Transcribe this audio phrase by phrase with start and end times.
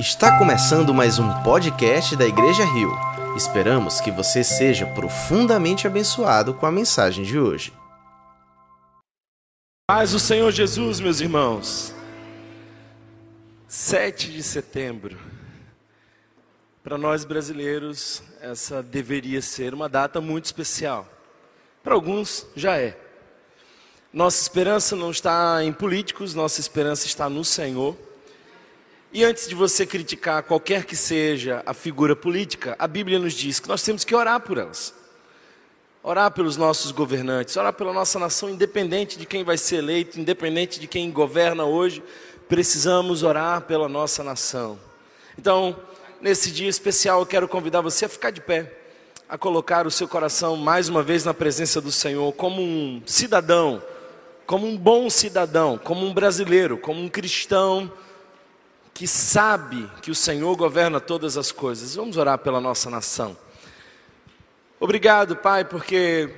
[0.00, 2.90] Está começando mais um podcast da Igreja Rio.
[3.36, 7.70] Esperamos que você seja profundamente abençoado com a mensagem de hoje.
[9.86, 11.94] Paz o Senhor Jesus, meus irmãos.
[13.68, 15.18] 7 de setembro.
[16.82, 21.06] Para nós brasileiros, essa deveria ser uma data muito especial.
[21.84, 22.98] Para alguns, já é.
[24.10, 28.08] Nossa esperança não está em políticos, nossa esperança está no Senhor.
[29.12, 33.58] E antes de você criticar qualquer que seja a figura política, a Bíblia nos diz
[33.58, 34.94] que nós temos que orar por elas.
[36.00, 40.78] Orar pelos nossos governantes, orar pela nossa nação, independente de quem vai ser eleito, independente
[40.78, 42.04] de quem governa hoje,
[42.48, 44.78] precisamos orar pela nossa nação.
[45.36, 45.76] Então,
[46.20, 48.72] nesse dia especial, eu quero convidar você a ficar de pé,
[49.28, 53.82] a colocar o seu coração mais uma vez na presença do Senhor, como um cidadão,
[54.46, 57.92] como um bom cidadão, como um brasileiro, como um cristão
[58.94, 61.94] que sabe que o Senhor governa todas as coisas.
[61.94, 63.36] Vamos orar pela nossa nação.
[64.78, 66.34] Obrigado, Pai, porque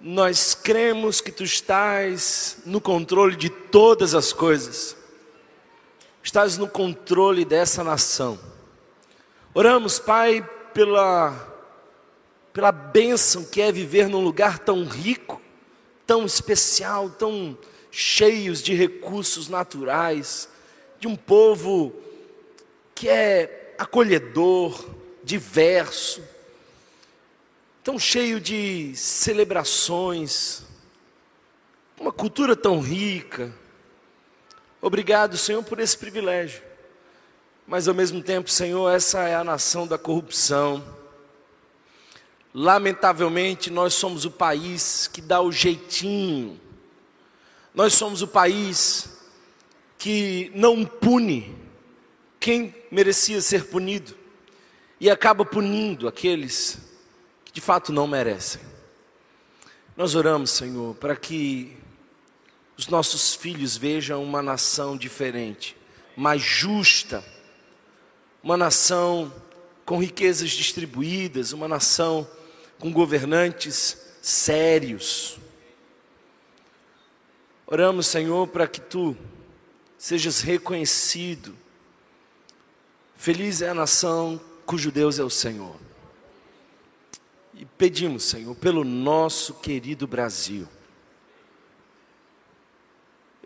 [0.00, 4.96] nós cremos que Tu estás no controle de todas as coisas,
[6.22, 8.38] estás no controle dessa nação.
[9.52, 11.34] Oramos, Pai, pela,
[12.52, 15.40] pela bênção que é viver num lugar tão rico,
[16.06, 17.56] tão especial, tão
[17.90, 20.48] cheios de recursos naturais
[21.00, 21.94] de um povo
[22.94, 24.86] que é acolhedor,
[25.24, 26.22] diverso,
[27.82, 30.62] tão cheio de celebrações,
[31.98, 33.50] uma cultura tão rica.
[34.82, 36.62] Obrigado, Senhor, por esse privilégio.
[37.66, 40.84] Mas ao mesmo tempo, Senhor, essa é a nação da corrupção.
[42.52, 46.60] Lamentavelmente, nós somos o país que dá o jeitinho.
[47.74, 49.19] Nós somos o país
[50.00, 51.54] que não pune
[52.40, 54.16] quem merecia ser punido
[54.98, 56.78] e acaba punindo aqueles
[57.44, 58.62] que de fato não merecem.
[59.94, 61.76] Nós oramos, Senhor, para que
[62.78, 65.76] os nossos filhos vejam uma nação diferente,
[66.16, 67.22] mais justa,
[68.42, 69.30] uma nação
[69.84, 72.26] com riquezas distribuídas, uma nação
[72.78, 75.36] com governantes sérios.
[77.66, 79.14] Oramos, Senhor, para que tu
[80.00, 81.54] sejas reconhecido.
[83.14, 85.76] Feliz é a nação cujo Deus é o Senhor.
[87.52, 90.66] E pedimos, Senhor, pelo nosso querido Brasil.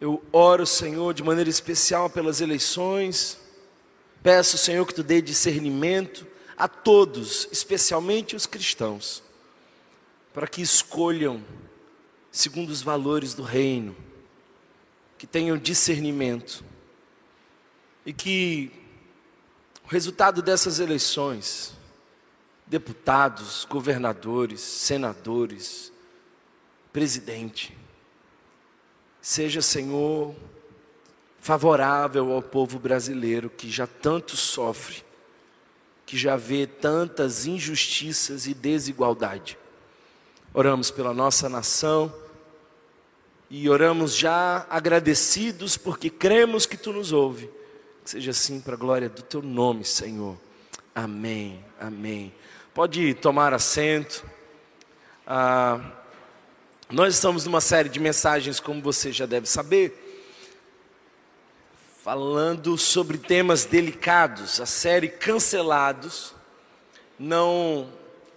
[0.00, 3.36] Eu oro, Senhor, de maneira especial pelas eleições.
[4.22, 6.24] Peço, Senhor, que tu dê discernimento
[6.56, 9.24] a todos, especialmente os cristãos,
[10.32, 11.44] para que escolham
[12.30, 14.13] segundo os valores do reino
[15.24, 16.62] que tenham discernimento
[18.04, 18.70] e que
[19.82, 21.72] o resultado dessas eleições,
[22.66, 25.90] deputados, governadores, senadores,
[26.92, 27.74] presidente,
[29.18, 30.34] seja, Senhor,
[31.40, 35.02] favorável ao povo brasileiro que já tanto sofre,
[36.04, 39.56] que já vê tantas injustiças e desigualdade.
[40.52, 42.14] Oramos pela nossa nação
[43.50, 47.50] e oramos já agradecidos porque cremos que tu nos ouve.
[48.02, 50.36] Que seja assim para a glória do teu nome, Senhor.
[50.94, 52.32] Amém, amém.
[52.72, 54.24] Pode tomar assento.
[55.26, 55.80] Ah,
[56.90, 60.00] nós estamos numa série de mensagens, como você já deve saber,
[62.02, 64.60] falando sobre temas delicados.
[64.60, 66.34] A série Cancelados
[67.18, 67.88] não,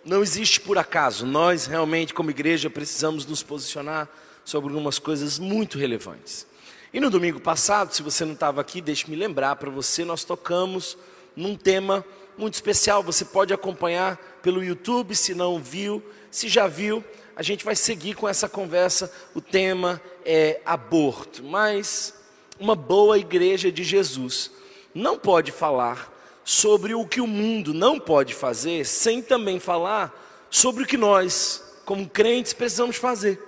[0.06, 1.26] não existe por acaso.
[1.26, 4.08] Nós realmente, como igreja, precisamos nos posicionar
[4.48, 6.48] sobre algumas coisas muito relevantes.
[6.94, 10.98] E no domingo passado, se você não estava aqui, deixe-me lembrar para você, nós tocamos
[11.36, 12.06] num tema
[12.38, 13.04] muito especial.
[13.04, 17.04] Você pode acompanhar pelo YouTube, se não viu, se já viu,
[17.36, 19.12] a gente vai seguir com essa conversa.
[19.36, 22.14] O tema é aborto, mas
[22.58, 24.50] uma boa igreja de Jesus
[24.96, 26.10] não pode falar
[26.46, 31.62] sobre o que o mundo não pode fazer, sem também falar sobre o que nós,
[31.84, 33.47] como crentes, precisamos fazer.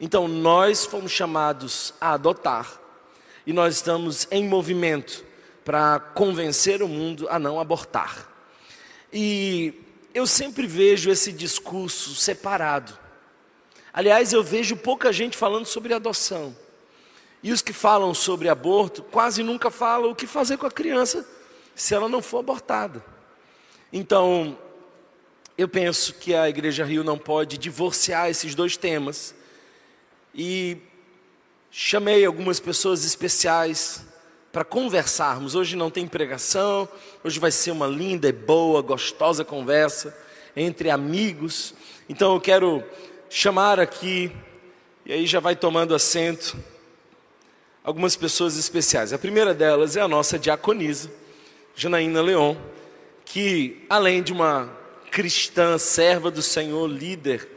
[0.00, 2.80] Então nós fomos chamados a adotar
[3.46, 5.24] e nós estamos em movimento
[5.64, 8.28] para convencer o mundo a não abortar.
[9.12, 9.74] E
[10.12, 12.96] eu sempre vejo esse discurso separado.
[13.92, 16.54] Aliás, eu vejo pouca gente falando sobre adoção.
[17.42, 21.26] E os que falam sobre aborto quase nunca falam o que fazer com a criança
[21.74, 23.04] se ela não for abortada.
[23.92, 24.58] Então,
[25.56, 29.34] eu penso que a Igreja Rio não pode divorciar esses dois temas
[30.36, 30.76] e
[31.70, 34.04] chamei algumas pessoas especiais
[34.52, 35.54] para conversarmos.
[35.54, 36.86] Hoje não tem pregação,
[37.24, 40.14] hoje vai ser uma linda e boa, gostosa conversa
[40.54, 41.74] entre amigos.
[42.06, 42.84] Então eu quero
[43.30, 44.30] chamar aqui,
[45.06, 46.54] e aí já vai tomando assento,
[47.82, 49.14] algumas pessoas especiais.
[49.14, 51.10] A primeira delas é a nossa diaconisa,
[51.74, 52.56] Janaína Leon,
[53.24, 54.70] que além de uma
[55.10, 57.55] cristã, serva do Senhor, líder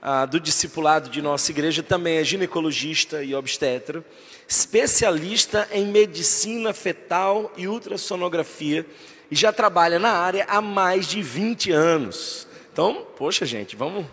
[0.00, 4.04] ah, do discipulado de nossa igreja, também é ginecologista e obstetra,
[4.46, 8.86] especialista em medicina fetal e ultrassonografia
[9.30, 12.46] e já trabalha na área há mais de 20 anos.
[12.72, 14.06] Então, poxa, gente, vamos.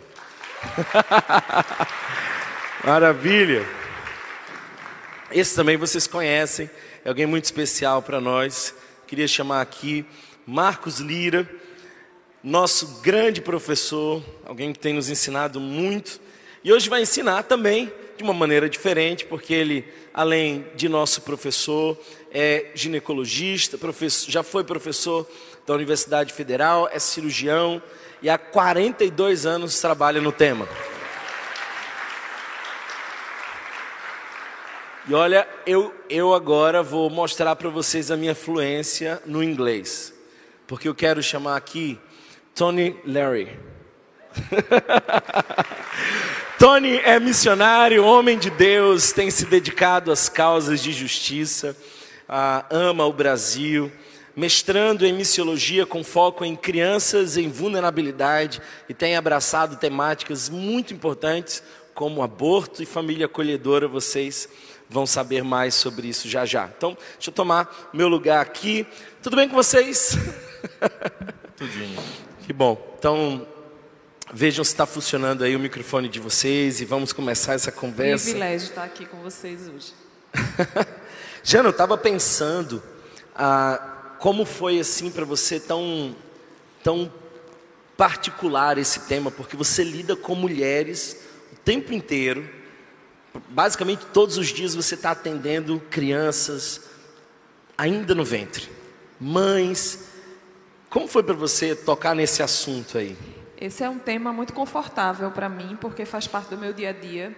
[2.83, 3.65] Maravilha!
[5.31, 6.69] Esse também vocês conhecem,
[7.03, 8.73] é alguém muito especial para nós.
[9.07, 10.05] Queria chamar aqui
[10.45, 11.47] Marcos Lira
[12.45, 16.21] nosso grande professor, alguém que tem nos ensinado muito,
[16.63, 19.83] e hoje vai ensinar também de uma maneira diferente, porque ele,
[20.13, 21.97] além de nosso professor,
[22.31, 25.27] é ginecologista, professor, já foi professor
[25.65, 27.81] da Universidade Federal, é cirurgião
[28.21, 30.69] e há 42 anos trabalha no tema.
[35.07, 40.13] E olha, eu, eu agora vou mostrar para vocês a minha fluência no inglês,
[40.67, 41.99] porque eu quero chamar aqui
[42.55, 43.49] Tony Larry.
[46.57, 51.75] Tony é missionário, homem de Deus, tem se dedicado às causas de justiça,
[52.69, 53.91] ama o Brasil,
[54.33, 61.61] mestrando em missiologia com foco em crianças em vulnerabilidade e tem abraçado temáticas muito importantes
[61.93, 63.85] como aborto e família acolhedora.
[63.85, 64.47] Vocês
[64.89, 66.69] vão saber mais sobre isso já já.
[66.77, 68.87] Então, deixa eu tomar meu lugar aqui.
[69.21, 70.17] Tudo bem com vocês?
[71.57, 71.99] Tudinho.
[72.45, 72.95] Que bom.
[72.99, 73.47] Então,
[74.31, 78.25] vejam se está funcionando aí o microfone de vocês e vamos começar essa conversa.
[78.25, 79.91] Privilégio estar aqui com vocês hoje.
[81.43, 82.83] Jana, eu estava pensando
[83.35, 86.15] ah, como foi assim para você tão,
[86.83, 87.11] tão
[87.97, 91.21] particular esse tema, porque você lida com mulheres
[91.51, 92.47] o tempo inteiro.
[93.49, 96.81] Basicamente, todos os dias você está atendendo crianças
[97.75, 98.69] ainda no ventre,
[99.19, 100.13] mães
[100.95, 103.17] como foi para você tocar nesse assunto aí?
[103.59, 106.93] Esse é um tema muito confortável para mim, porque faz parte do meu dia a
[106.93, 107.37] dia.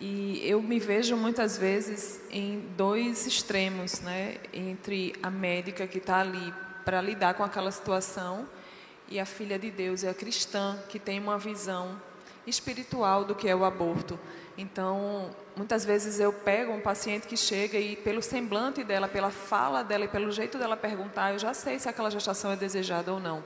[0.00, 4.38] E eu me vejo muitas vezes em dois extremos, né?
[4.54, 6.50] Entre a médica que está ali
[6.82, 8.48] para lidar com aquela situação
[9.10, 12.00] e a filha de Deus, e a cristã que tem uma visão
[12.46, 14.18] espiritual do que é o aborto.
[14.56, 19.82] Então, muitas vezes eu pego um paciente que chega e pelo semblante dela, pela fala
[19.82, 23.18] dela e pelo jeito dela perguntar, eu já sei se aquela gestação é desejada ou
[23.18, 23.42] não.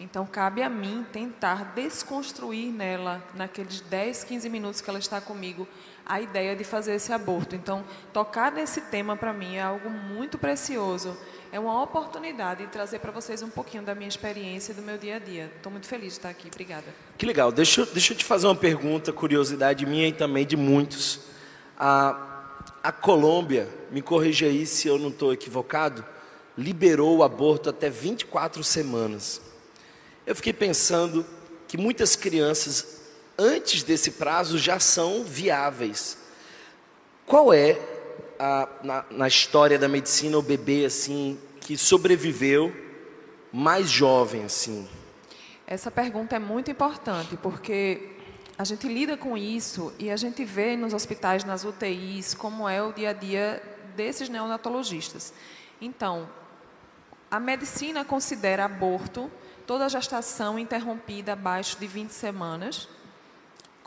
[0.00, 5.66] Então, cabe a mim tentar desconstruir nela, naqueles 10, 15 minutos que ela está comigo,
[6.08, 7.54] a ideia de fazer esse aborto.
[7.54, 11.16] Então, tocar nesse tema para mim é algo muito precioso.
[11.52, 14.96] É uma oportunidade de trazer para vocês um pouquinho da minha experiência e do meu
[14.96, 15.52] dia a dia.
[15.56, 16.48] Estou muito feliz de estar aqui.
[16.48, 16.86] Obrigada.
[17.16, 17.52] Que legal.
[17.52, 21.20] Deixa, deixa eu te fazer uma pergunta, curiosidade minha e também de muitos.
[21.78, 22.52] A,
[22.82, 26.04] a Colômbia, me corrija aí se eu não estou equivocado,
[26.56, 29.40] liberou o aborto até 24 semanas.
[30.26, 31.24] Eu fiquei pensando
[31.66, 32.97] que muitas crianças,
[33.38, 36.18] antes desse prazo, já são viáveis.
[37.24, 37.78] Qual é,
[38.38, 42.74] a, na, na história da medicina, o bebê assim que sobreviveu
[43.52, 44.88] mais jovem assim?
[45.66, 48.10] Essa pergunta é muito importante, porque
[48.56, 52.82] a gente lida com isso e a gente vê nos hospitais, nas UTIs, como é
[52.82, 53.62] o dia a dia
[53.94, 55.32] desses neonatologistas.
[55.80, 56.28] Então,
[57.30, 59.30] a medicina considera aborto
[59.66, 62.88] toda gestação interrompida abaixo de 20 semanas,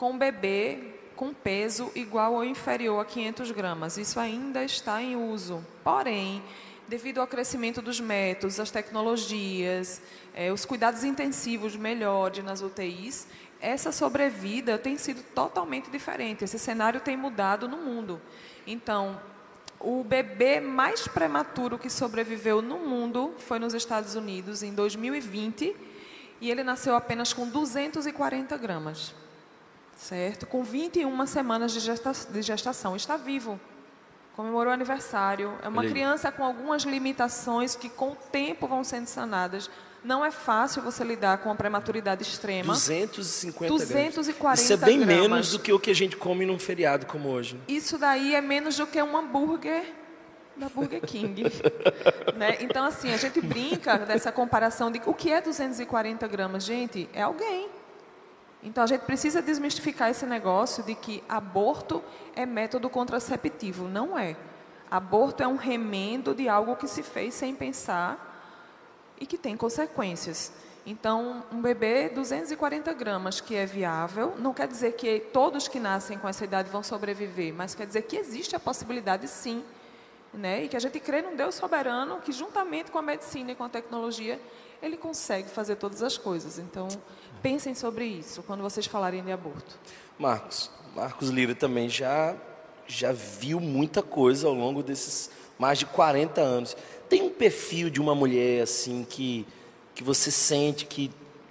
[0.02, 0.78] com bebê
[1.14, 3.96] com peso igual ou inferior a 500 gramas.
[3.96, 5.64] Isso ainda está em uso.
[5.84, 6.42] Porém,
[6.88, 10.02] devido ao crescimento dos métodos, as tecnologias,
[10.34, 13.28] eh, os cuidados intensivos melhores nas UTIs,
[13.60, 16.42] essa sobrevida tem sido totalmente diferente.
[16.42, 18.20] Esse cenário tem mudado no mundo.
[18.66, 19.20] Então,
[19.78, 25.76] o bebê mais prematuro que sobreviveu no mundo foi nos Estados Unidos em 2020
[26.40, 29.14] e ele nasceu apenas com 240 gramas,
[29.96, 30.46] certo?
[30.46, 32.96] Com 21 semanas de, gesta de gestação.
[32.96, 33.60] Está vivo,
[34.36, 35.54] comemorou aniversário.
[35.62, 39.70] É uma criança com algumas limitações que com o tempo vão sendo sanadas.
[40.04, 42.72] Não é fácil você lidar com a prematuridade extrema.
[42.72, 44.60] 250 240 gramas.
[44.60, 45.16] Isso é bem gramas.
[45.16, 47.60] menos do que o que a gente come num feriado como hoje.
[47.68, 49.84] Isso daí é menos do que um hambúrguer
[50.56, 51.44] da Burger King.
[52.36, 52.58] né?
[52.60, 56.64] Então, assim, a gente brinca dessa comparação de o que é 240 gramas.
[56.64, 57.68] Gente, é alguém.
[58.62, 62.02] Então, a gente precisa desmistificar esse negócio de que aborto
[62.36, 63.88] é método contraceptivo.
[63.88, 64.36] Não é.
[64.90, 68.28] Aborto é um remendo de algo que se fez sem pensar
[69.18, 70.52] e que tem consequências.
[70.84, 76.18] Então, um bebê 240 gramas que é viável, não quer dizer que todos que nascem
[76.18, 79.64] com essa idade vão sobreviver, mas quer dizer que existe a possibilidade sim,
[80.34, 80.64] né?
[80.64, 83.62] E que a gente crê num Deus soberano que juntamente com a medicina e com
[83.62, 84.40] a tecnologia,
[84.82, 86.58] ele consegue fazer todas as coisas.
[86.58, 86.88] Então,
[87.40, 89.78] pensem sobre isso quando vocês falarem de aborto.
[90.18, 92.36] Marcos, Marcos Lira também já
[92.84, 96.76] já viu muita coisa ao longo desses mais de 40 anos.
[97.08, 99.46] Tem um perfil de uma mulher assim que
[99.94, 101.10] que você sente que,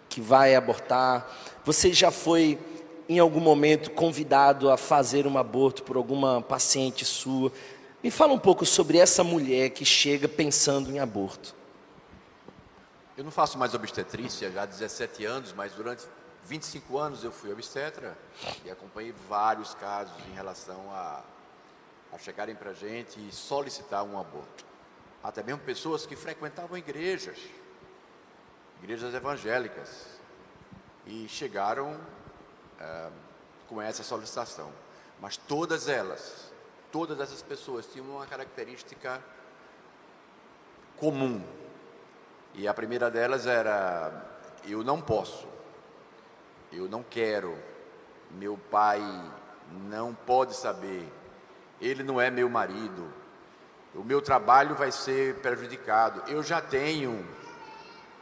[0.09, 1.29] que vai abortar?
[1.63, 2.57] Você já foi,
[3.07, 7.51] em algum momento, convidado a fazer um aborto por alguma paciente sua?
[8.03, 11.55] Me fala um pouco sobre essa mulher que chega pensando em aborto.
[13.17, 16.07] Eu não faço mais obstetrícia já há 17 anos, mas durante
[16.45, 18.17] 25 anos eu fui obstetra
[18.63, 21.21] e acompanhei vários casos em relação a,
[22.13, 24.65] a chegarem para a gente e solicitar um aborto.
[25.21, 27.37] Até mesmo pessoas que frequentavam igrejas,
[28.81, 30.19] igrejas evangélicas
[31.05, 31.99] e chegaram
[32.79, 33.09] é,
[33.67, 34.71] com essa solicitação.
[35.19, 36.51] Mas todas elas,
[36.91, 39.23] todas essas pessoas tinham uma característica
[40.97, 41.43] comum.
[42.53, 44.11] E a primeira delas era:
[44.65, 45.47] eu não posso,
[46.71, 47.57] eu não quero,
[48.31, 49.01] meu pai
[49.89, 51.07] não pode saber,
[51.79, 53.11] ele não é meu marido,
[53.95, 57.25] o meu trabalho vai ser prejudicado, eu já tenho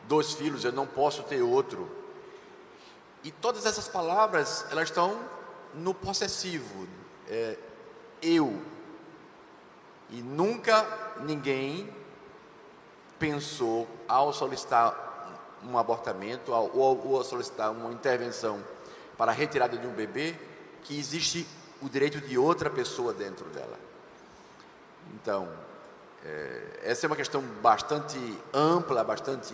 [0.08, 1.98] dois filhos, eu não posso ter outro.
[3.24, 5.20] E todas essas palavras, elas estão
[5.74, 6.88] no possessivo,
[7.28, 7.58] é,
[8.22, 8.62] eu.
[10.10, 10.86] E nunca
[11.20, 11.94] ninguém
[13.20, 15.08] pensou, ao solicitar
[15.64, 18.64] um abortamento, ou, ou ao solicitar uma intervenção
[19.18, 20.36] para a retirada de um bebê,
[20.84, 21.46] que existe
[21.82, 23.78] o direito de outra pessoa dentro dela.
[25.14, 25.50] Então,
[26.26, 28.18] é, essa é uma questão bastante
[28.54, 29.54] ampla, bastante.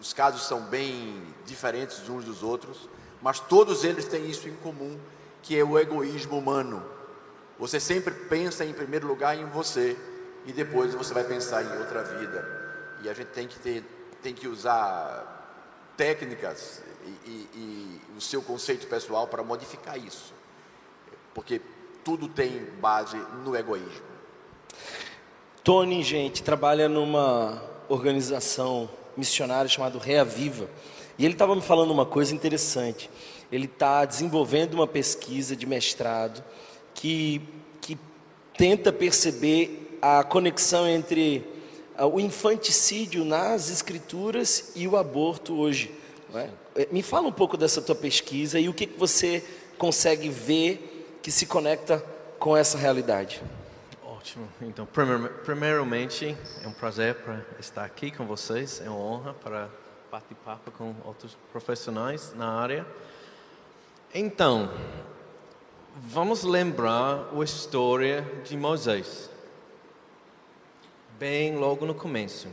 [0.00, 2.88] Os casos são bem diferentes uns dos outros,
[3.20, 4.98] mas todos eles têm isso em comum,
[5.42, 6.82] que é o egoísmo humano.
[7.58, 9.96] Você sempre pensa em primeiro lugar em você
[10.46, 12.59] e depois você vai pensar em outra vida.
[13.02, 13.84] E a gente tem que ter,
[14.22, 15.38] tem que usar
[15.96, 20.32] técnicas e, e, e o seu conceito pessoal para modificar isso,
[21.34, 21.60] porque
[22.04, 24.10] tudo tem base no egoísmo.
[25.62, 30.68] Tony, gente, trabalha numa organização missionária chamada Reaviva.
[31.18, 33.10] E ele estava me falando uma coisa interessante.
[33.52, 36.42] Ele está desenvolvendo uma pesquisa de mestrado
[36.94, 37.42] que,
[37.80, 37.98] que
[38.56, 41.44] tenta perceber a conexão entre
[42.06, 45.94] o infanticídio nas escrituras e o aborto hoje.
[46.34, 46.88] É?
[46.90, 49.44] Me fala um pouco dessa tua pesquisa e o que, que você
[49.76, 52.04] consegue ver que se conecta
[52.38, 53.42] com essa realidade.
[54.04, 54.48] Ótimo.
[54.60, 54.86] Então,
[55.44, 58.80] primeiramente, é um prazer para estar aqui com vocês.
[58.84, 59.68] É uma honra para
[60.10, 62.86] bater papo com outros profissionais na área.
[64.12, 64.70] Então,
[65.96, 69.29] vamos lembrar a história de Moisés.
[71.20, 72.48] Bem logo no começo.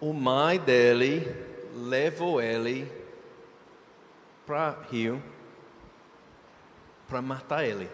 [0.00, 1.26] O mãe dele
[1.74, 2.88] levou ele
[4.46, 5.20] para rio
[7.08, 7.90] para matar ele.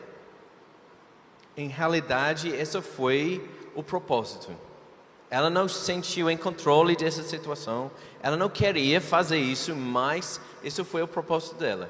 [1.57, 4.55] Em realidade, esse foi o propósito.
[5.31, 7.91] Ela não se sentiu em controle dessa situação.
[8.23, 11.89] Ela não queria fazer isso, mas isso foi o propósito dela.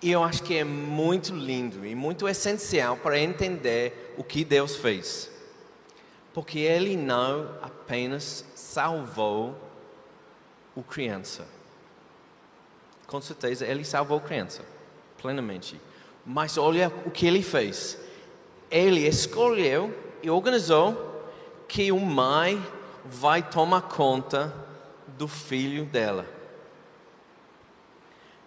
[0.00, 4.76] E eu acho que é muito lindo e muito essencial para entender o que Deus
[4.76, 5.30] fez.
[6.32, 9.58] Porque Ele não apenas salvou
[10.76, 11.46] o criança.
[13.08, 14.62] Com certeza, Ele salvou a criança,
[15.20, 15.80] plenamente.
[16.24, 17.98] Mas olha o que ele fez.
[18.70, 21.24] Ele escolheu e organizou
[21.66, 22.62] que o mãe
[23.04, 24.54] vai tomar conta
[25.16, 26.37] do filho dela.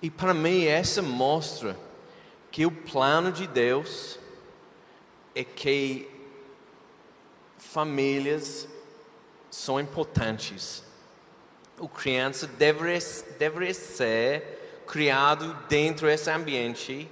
[0.01, 1.77] E para mim essa mostra
[2.49, 4.19] que o plano de Deus
[5.35, 6.09] é que
[7.57, 8.67] famílias
[9.49, 10.83] são importantes.
[11.79, 12.99] O criança deveria,
[13.37, 17.09] deveria ser criado dentro desse ambiente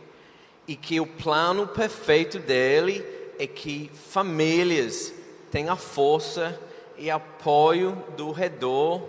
[0.67, 3.05] e que o plano perfeito dele
[3.37, 5.13] é que famílias
[5.49, 6.59] tenham força
[6.97, 9.07] e apoio do redor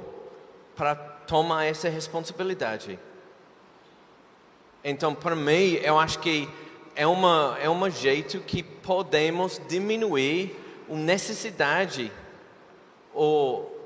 [0.76, 2.98] para tomar essa responsabilidade.
[4.82, 6.48] Então, para mim, eu acho que
[6.94, 10.56] é uma é um jeito que podemos diminuir
[10.90, 12.10] a necessidade
[13.12, 13.78] ou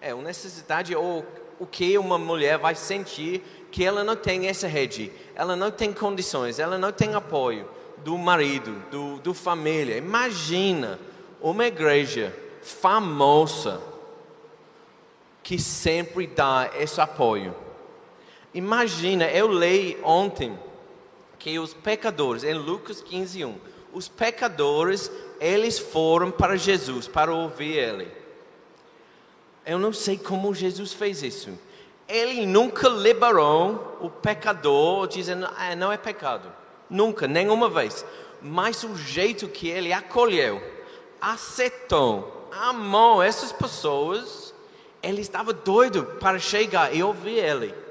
[0.00, 1.24] é uma necessidade ou
[1.58, 5.92] o que uma mulher vai sentir que ela não tem essa rede, ela não tem
[5.92, 7.68] condições, ela não tem apoio.
[7.98, 9.96] do marido, do, do família.
[9.96, 10.98] Imagina
[11.40, 13.80] uma igreja famosa
[15.42, 17.54] que sempre dá esse apoio.
[18.56, 20.58] Imagina, eu leio ontem
[21.38, 23.54] que os pecadores, em Lucas 15, 1,
[23.92, 28.10] os pecadores, eles foram para Jesus para ouvir Ele.
[29.66, 31.50] Eu não sei como Jesus fez isso.
[32.08, 36.50] Ele nunca liberou o pecador dizendo, ah, não é pecado.
[36.88, 38.06] Nunca, nenhuma vez.
[38.40, 40.62] Mas o jeito que ele acolheu,
[41.20, 44.54] aceitou, amou essas pessoas,
[45.02, 47.85] ele estava doido para chegar e ouvir ele.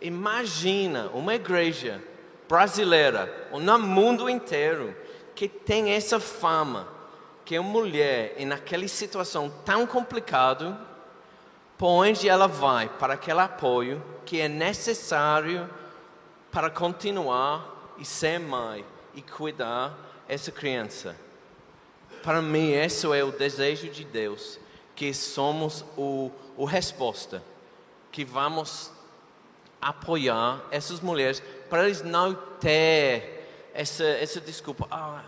[0.00, 2.02] Imagina uma igreja
[2.48, 4.96] brasileira, ou no mundo inteiro,
[5.34, 6.88] que tem essa fama,
[7.44, 10.78] que uma mulher, em naquela situação tão complicada,
[11.76, 15.68] por onde ela vai para aquele apoio que é necessário
[16.50, 19.96] para continuar e ser mãe e cuidar
[20.28, 21.16] essa criança.
[22.22, 24.58] Para mim, esse é o desejo de Deus,
[24.94, 27.42] que somos o, o resposta,
[28.10, 28.92] que vamos
[29.80, 34.86] apoiar essas mulheres para eles não ter essa, essa desculpa.
[34.90, 35.22] Ah,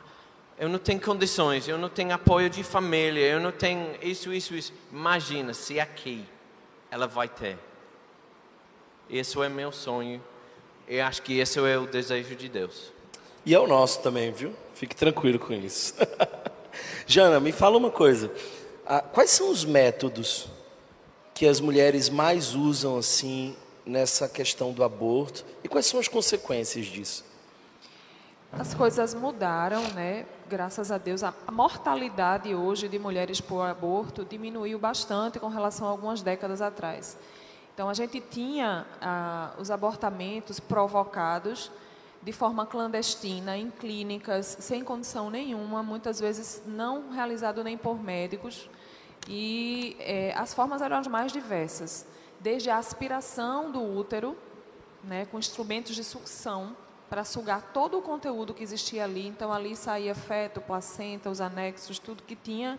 [0.59, 4.54] eu não tenho condições, eu não tenho apoio de família, eu não tenho isso, isso,
[4.54, 4.73] isso.
[4.92, 6.25] Imagina se aqui
[6.90, 7.57] ela vai ter.
[9.09, 10.23] Esse é meu sonho.
[10.87, 12.92] Eu acho que esse é o desejo de Deus.
[13.47, 14.54] E é o nosso também, viu?
[14.75, 15.95] Fique tranquilo com isso.
[17.07, 18.30] Jana, me fala uma coisa.
[18.87, 20.49] Ah, quais são os métodos
[21.33, 23.57] que as mulheres mais usam assim
[23.90, 27.25] nessa questão do aborto e quais são as consequências disso?
[28.52, 30.26] As coisas mudaram, né?
[30.49, 35.90] Graças a Deus, a mortalidade hoje de mulheres por aborto diminuiu bastante com relação a
[35.90, 37.16] algumas décadas atrás.
[37.75, 41.70] Então, a gente tinha ah, os abortamentos provocados
[42.23, 48.69] de forma clandestina, em clínicas, sem condição nenhuma, muitas vezes não realizado nem por médicos,
[49.26, 52.06] e eh, as formas eram as mais diversas,
[52.41, 54.37] desde a aspiração do útero,
[55.05, 56.76] né, com instrumentos de sucção,
[57.09, 59.26] para sugar todo o conteúdo que existia ali.
[59.26, 62.79] Então, ali saía feto, placenta, os anexos, tudo que tinha.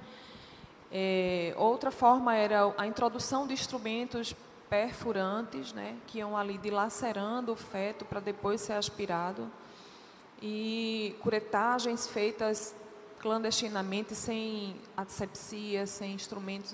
[0.91, 4.35] É, outra forma era a introdução de instrumentos
[4.69, 9.51] perfurantes, né, que iam ali dilacerando o feto para depois ser aspirado.
[10.41, 12.73] E curetagens feitas
[13.19, 16.73] clandestinamente, sem asepsia, sem instrumentos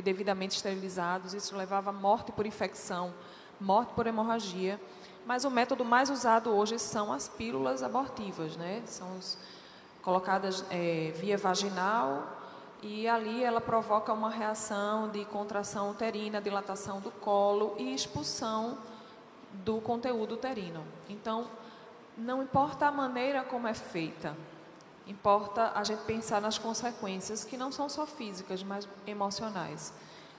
[0.00, 1.34] devidamente esterilizados.
[1.34, 3.12] Isso levava à morte por infecção,
[3.60, 4.80] morte por hemorragia.
[5.26, 8.82] Mas o método mais usado hoje são as pílulas abortivas, né?
[8.86, 9.36] São os,
[10.02, 12.26] colocadas é, via vaginal
[12.82, 18.78] e ali ela provoca uma reação de contração uterina, dilatação do colo e expulsão
[19.52, 20.84] do conteúdo uterino.
[21.08, 21.46] Então,
[22.18, 24.36] não importa a maneira como é feita,
[25.06, 29.92] importa a gente pensar nas consequências que não são só físicas, mas emocionais.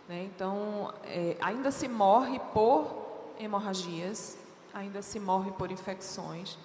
[0.07, 0.23] Né?
[0.23, 4.37] Então, é, ainda se morre por hemorragias,
[4.73, 6.57] ainda se morre por infecções,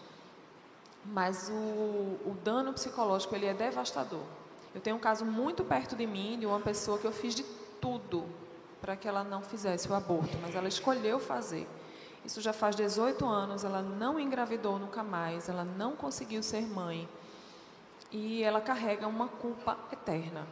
[1.05, 4.23] mas o, o dano psicológico ele é devastador.
[4.75, 7.43] Eu tenho um caso muito perto de mim de uma pessoa que eu fiz de
[7.81, 8.25] tudo
[8.81, 11.67] para que ela não fizesse o aborto, mas ela escolheu fazer.
[12.25, 17.09] Isso já faz 18 anos, ela não engravidou nunca mais, ela não conseguiu ser mãe.
[18.11, 20.47] E ela carrega uma culpa eterna.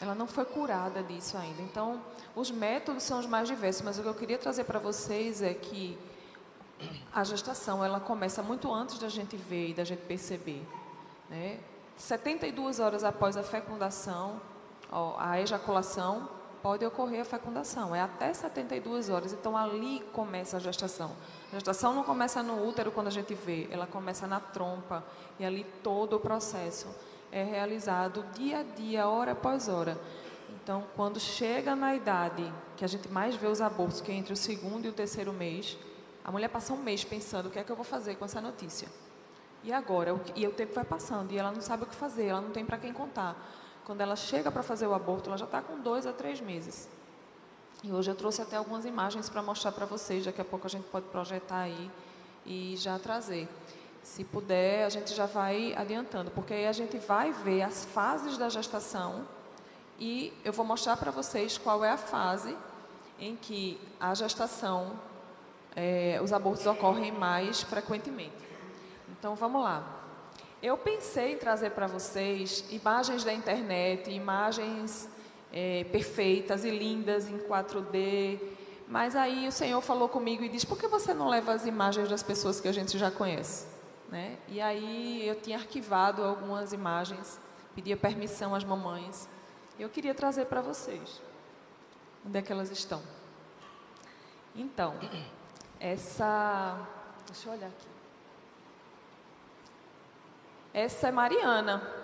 [0.00, 1.62] Ela não foi curada disso ainda.
[1.62, 2.00] Então,
[2.34, 5.54] os métodos são os mais diversos, mas o que eu queria trazer para vocês é
[5.54, 5.96] que
[7.12, 10.66] a gestação ela começa muito antes da gente ver e da gente perceber.
[11.30, 11.60] Né?
[11.96, 14.40] 72 horas após a fecundação,
[14.90, 16.28] ó, a ejaculação,
[16.62, 17.94] pode ocorrer a fecundação.
[17.94, 19.32] É até 72 horas.
[19.32, 21.12] Então, ali começa a gestação.
[21.52, 25.04] A gestação não começa no útero quando a gente vê, ela começa na trompa.
[25.38, 26.88] E ali todo o processo
[27.30, 30.00] é realizado dia a dia, hora após hora.
[30.62, 34.32] Então, quando chega na idade que a gente mais vê os abortos, que é entre
[34.32, 35.76] o segundo e o terceiro mês,
[36.24, 38.40] a mulher passa um mês pensando o que é que eu vou fazer com essa
[38.40, 38.88] notícia.
[39.62, 40.18] E agora?
[40.34, 42.64] E o tempo vai passando e ela não sabe o que fazer, ela não tem
[42.64, 43.36] para quem contar.
[43.84, 46.88] Quando ela chega para fazer o aborto, ela já está com dois a três meses.
[47.84, 50.24] E hoje eu trouxe até algumas imagens para mostrar para vocês.
[50.24, 51.90] Daqui a pouco a gente pode projetar aí
[52.46, 53.48] e já trazer.
[54.04, 58.38] Se puder, a gente já vai adiantando, porque aí a gente vai ver as fases
[58.38, 59.26] da gestação
[59.98, 62.56] e eu vou mostrar para vocês qual é a fase
[63.18, 64.98] em que a gestação
[65.74, 68.34] é, os abortos ocorrem mais frequentemente.
[69.10, 69.84] Então vamos lá.
[70.62, 75.08] Eu pensei em trazer para vocês imagens da internet, imagens
[75.52, 78.40] é, perfeitas e lindas em 4D,
[78.88, 82.08] mas aí o Senhor falou comigo e disse: por que você não leva as imagens
[82.08, 83.66] das pessoas que a gente já conhece?
[84.10, 84.36] Né?
[84.48, 87.40] E aí eu tinha arquivado algumas imagens,
[87.74, 89.28] pedia permissão às mamães.
[89.78, 91.22] Eu queria trazer para vocês.
[92.26, 93.02] Onde é que elas estão?
[94.54, 94.94] Então,
[95.80, 96.78] essa.
[97.26, 97.88] Deixa eu olhar aqui.
[100.74, 102.01] Essa é Mariana.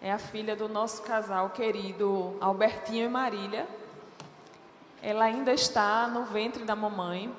[0.00, 3.66] É a filha do nosso casal querido Albertinho e Marília.
[5.02, 7.34] Ela ainda está no ventre da mamãe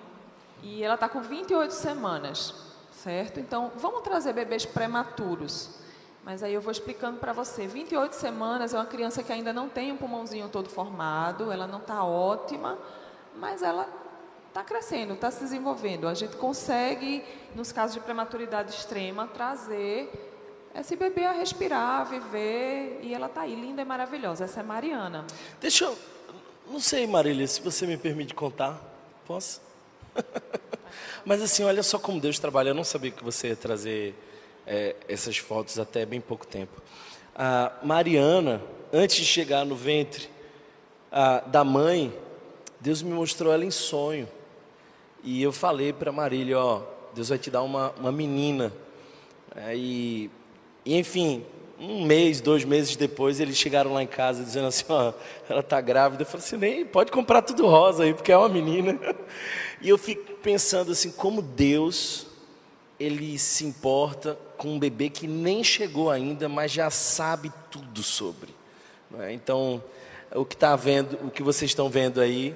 [0.64, 2.54] e ela está com 28 semanas,
[2.92, 3.40] certo?
[3.40, 5.78] Então, vamos trazer bebês prematuros.
[6.24, 7.68] Mas aí eu vou explicando para você.
[7.68, 11.80] 28 semanas é uma criança que ainda não tem um pulmãozinho todo formado, ela não
[11.80, 12.78] está ótima,
[13.36, 13.88] mas ela
[14.50, 16.08] está crescendo, está se desenvolvendo.
[16.08, 17.24] A gente consegue,
[17.56, 20.37] nos casos de prematuridade extrema, trazer
[20.82, 24.46] esse bebê a respirar, a viver, e ela está aí, linda e maravilhosa.
[24.46, 25.26] Essa é Mariana.
[25.60, 25.98] Deixa eu.
[26.70, 28.80] Não sei, Marília, se você me permite contar.
[29.26, 29.62] Posso?
[31.26, 32.70] Mas assim, olha só como Deus trabalha.
[32.70, 34.14] Eu não sabia que você ia trazer
[34.66, 36.82] é, essas fotos até bem pouco tempo.
[37.36, 38.62] A Mariana,
[38.92, 40.30] antes de chegar no ventre
[41.12, 42.14] a, da mãe,
[42.80, 44.28] Deus me mostrou ela em sonho.
[45.24, 46.84] E eu falei para Marília, ó,
[47.16, 48.72] Deus vai te dar uma, uma menina.
[49.56, 49.76] É,
[50.88, 51.44] e, enfim,
[51.78, 55.12] um mês, dois meses depois, eles chegaram lá em casa dizendo assim, ó,
[55.50, 56.24] ela está grávida.
[56.24, 58.98] Eu falei assim, nem pode comprar tudo rosa aí, porque é uma menina.
[59.80, 62.26] E eu fico pensando assim, como Deus,
[63.00, 68.56] ele se importa com um bebê que nem chegou ainda, mas já sabe tudo sobre.
[69.20, 69.32] É?
[69.34, 69.84] Então,
[70.34, 72.56] o que está vendo, o que vocês estão vendo aí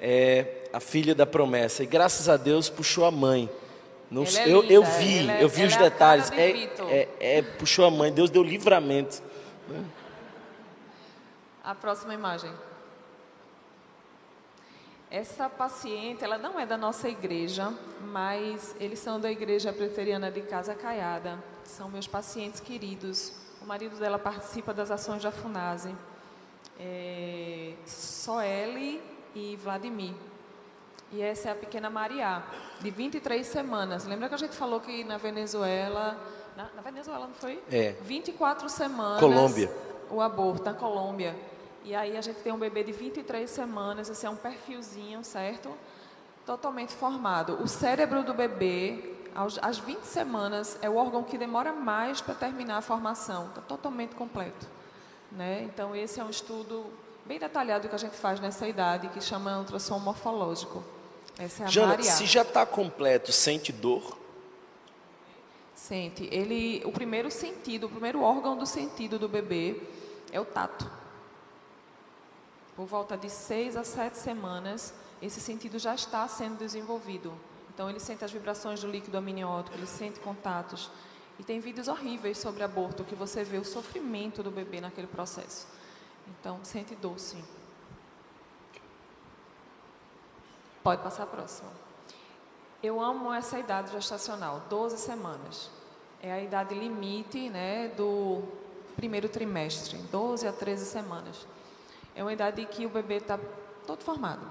[0.00, 1.82] é a filha da promessa.
[1.82, 3.50] E graças a Deus puxou a mãe.
[4.10, 6.30] Não, Ela é eu, eu linda, vi, é- eu vi os é detalhes.
[6.30, 6.50] de É,
[7.20, 9.22] é, é, puxou a mãe, Deus deu livramento.
[11.62, 12.50] A próxima imagem.
[15.10, 20.40] Essa paciente, ela não é da nossa igreja, mas eles são da igreja preteriana de
[20.42, 21.38] Casa Caiada.
[21.64, 23.32] São meus pacientes queridos.
[23.62, 25.94] O marido dela participa das ações da FUNASE.
[26.78, 29.00] É, Soeli
[29.34, 30.14] e Vladimir.
[31.12, 32.42] E essa é a pequena Maria,
[32.80, 34.04] de 23 semanas.
[34.06, 36.16] Lembra que a gente falou que na Venezuela.
[36.56, 37.60] Na, na Venezuela, não foi?
[37.70, 37.96] É.
[38.02, 39.18] 24 semanas.
[39.18, 39.70] Colômbia.
[40.08, 41.34] O aborto, na Colômbia.
[41.82, 45.70] E aí a gente tem um bebê de 23 semanas, esse é um perfilzinho, certo?
[46.46, 47.54] Totalmente formado.
[47.60, 52.34] O cérebro do bebê, aos, às 20 semanas, é o órgão que demora mais para
[52.34, 53.48] terminar a formação.
[53.48, 54.68] Está totalmente completo.
[55.32, 55.62] Né?
[55.62, 56.86] Então, esse é um estudo
[57.24, 60.84] bem detalhado que a gente faz nessa idade, que chama ultrassom morfológico.
[61.40, 62.10] Essa é a Jana, Maria.
[62.10, 64.18] se já está completo, sente dor?
[65.74, 66.28] Sente.
[66.30, 69.80] Ele, o primeiro sentido, o primeiro órgão do sentido do bebê
[70.30, 70.88] é o tato.
[72.76, 77.32] Por volta de seis a sete semanas, esse sentido já está sendo desenvolvido.
[77.72, 80.90] Então, ele sente as vibrações do líquido amniótico, ele sente contatos.
[81.38, 85.66] E tem vídeos horríveis sobre aborto, que você vê o sofrimento do bebê naquele processo.
[86.28, 87.42] Então, sente dor, sim.
[90.82, 91.70] Pode passar a próxima.
[92.82, 95.70] Eu amo essa idade gestacional, 12 semanas.
[96.22, 98.42] É a idade limite né, do
[98.96, 101.46] primeiro trimestre, 12 a 13 semanas.
[102.14, 103.38] É uma idade que o bebê está
[103.86, 104.46] todo formado,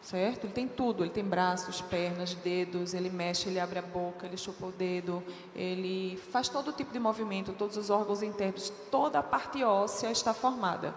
[0.00, 0.44] certo?
[0.44, 4.36] Ele tem tudo, ele tem braços, pernas, dedos, ele mexe, ele abre a boca, ele
[4.36, 5.22] chupa o dedo,
[5.54, 10.32] ele faz todo tipo de movimento, todos os órgãos internos, toda a parte óssea está
[10.32, 10.94] formada,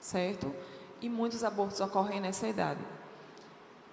[0.00, 0.54] certo?
[1.00, 2.80] E muitos abortos ocorrem nessa idade.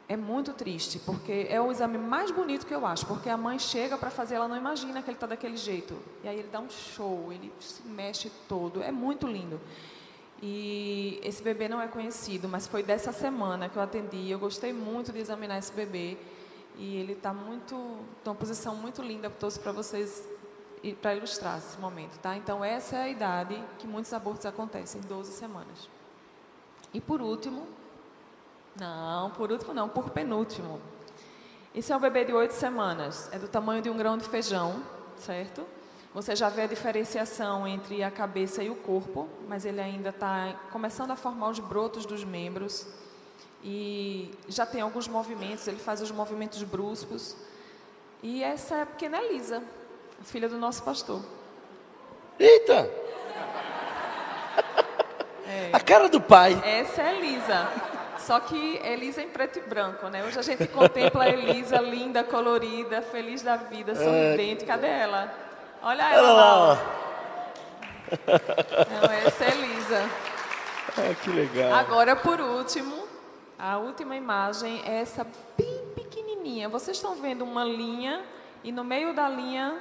[0.10, 3.60] É muito triste, porque é o exame mais bonito que eu acho, porque a mãe
[3.60, 5.98] chega para fazer, ela não imagina que ele está daquele jeito.
[6.24, 9.60] E aí ele dá um show, ele se mexe todo, é muito lindo.
[10.42, 14.30] E esse bebê não é conhecido, mas foi dessa semana que eu atendi.
[14.30, 16.18] Eu gostei muito de examinar esse bebê.
[16.78, 17.76] E ele está muito,
[18.24, 20.24] tá uma posição muito linda para vocês,
[21.02, 22.38] para ilustrar esse momento, tá?
[22.38, 25.90] Então, essa é a idade que muitos abortos acontecem, 12 semanas.
[26.94, 27.68] E por último,
[28.80, 30.82] não, por último não, por penúltimo.
[31.74, 34.82] Esse é um bebê de 8 semanas, é do tamanho de um grão de feijão,
[35.18, 35.66] certo?
[36.14, 40.56] Você já vê a diferenciação entre a cabeça e o corpo, mas ele ainda está
[40.72, 42.88] começando a formar os brotos dos membros.
[43.64, 47.36] E já tem alguns movimentos, ele faz os movimentos bruscos.
[48.24, 49.62] E essa é a pequena Elisa,
[50.24, 51.22] filha do nosso pastor.
[52.40, 52.90] Eita!
[55.72, 56.60] A cara do pai.
[56.64, 57.97] Essa é a Elisa.
[58.20, 60.24] Só que Elisa em preto e branco, né?
[60.24, 64.66] Hoje a gente contempla a Elisa linda, colorida, feliz da vida, sorridente.
[64.66, 65.34] Cadê ela?
[65.82, 66.78] Olha ela lá.
[68.90, 70.10] Não, essa é Elisa.
[70.98, 71.74] Ah, que legal.
[71.74, 73.08] Agora, por último,
[73.58, 75.26] a última imagem é essa
[75.58, 76.70] bem pequenininha.
[76.70, 78.24] Vocês estão vendo uma linha
[78.64, 79.78] e no meio da linha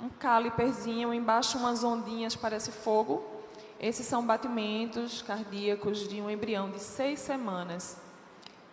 [0.00, 3.39] um caliperzinho, embaixo umas ondinhas, parece fogo.
[3.80, 7.96] Esses são batimentos cardíacos de um embrião de seis semanas.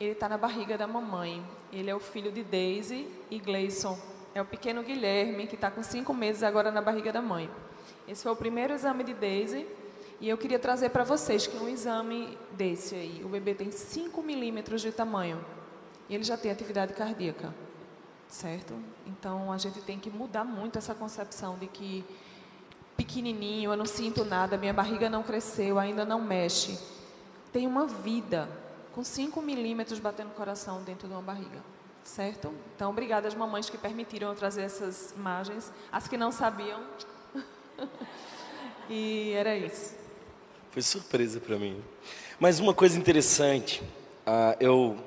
[0.01, 1.41] Ele está na barriga da mamãe.
[1.71, 3.97] Ele é o filho de Daisy e Gleison.
[4.35, 7.49] É o pequeno Guilherme, que está com cinco meses agora na barriga da mãe.
[8.05, 9.65] Esse foi o primeiro exame de Daisy.
[10.19, 14.21] E eu queria trazer para vocês que um exame desse aí, o bebê tem 5
[14.23, 15.45] milímetros de tamanho.
[16.09, 17.53] E ele já tem atividade cardíaca.
[18.27, 18.73] Certo?
[19.05, 22.03] Então a gente tem que mudar muito essa concepção de que
[22.97, 26.77] pequenininho, eu não sinto nada, minha barriga não cresceu, ainda não mexe.
[27.53, 28.49] Tem uma vida
[28.93, 31.63] com 5 milímetros batendo coração dentro de uma barriga.
[32.03, 32.53] Certo?
[32.75, 35.71] Então, obrigada às mamães que permitiram eu trazer essas imagens.
[35.91, 36.81] As que não sabiam.
[38.89, 39.95] e era isso.
[40.71, 41.83] Foi surpresa para mim.
[42.39, 43.83] Mas uma coisa interessante,
[44.25, 44.97] uh, eu,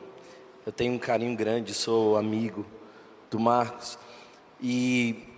[0.66, 2.66] eu tenho um carinho grande, sou amigo
[3.31, 3.98] do Marcos.
[4.61, 5.30] E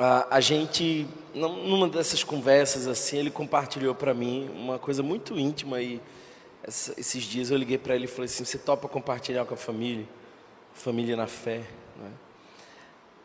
[0.00, 5.80] uh, a gente, numa dessas conversas assim, ele compartilhou para mim uma coisa muito íntima
[5.82, 6.00] e
[6.66, 10.06] esses dias eu liguei para ele e falei assim: Você topa compartilhar com a família?
[10.72, 11.58] Família na fé.
[11.96, 12.10] Né?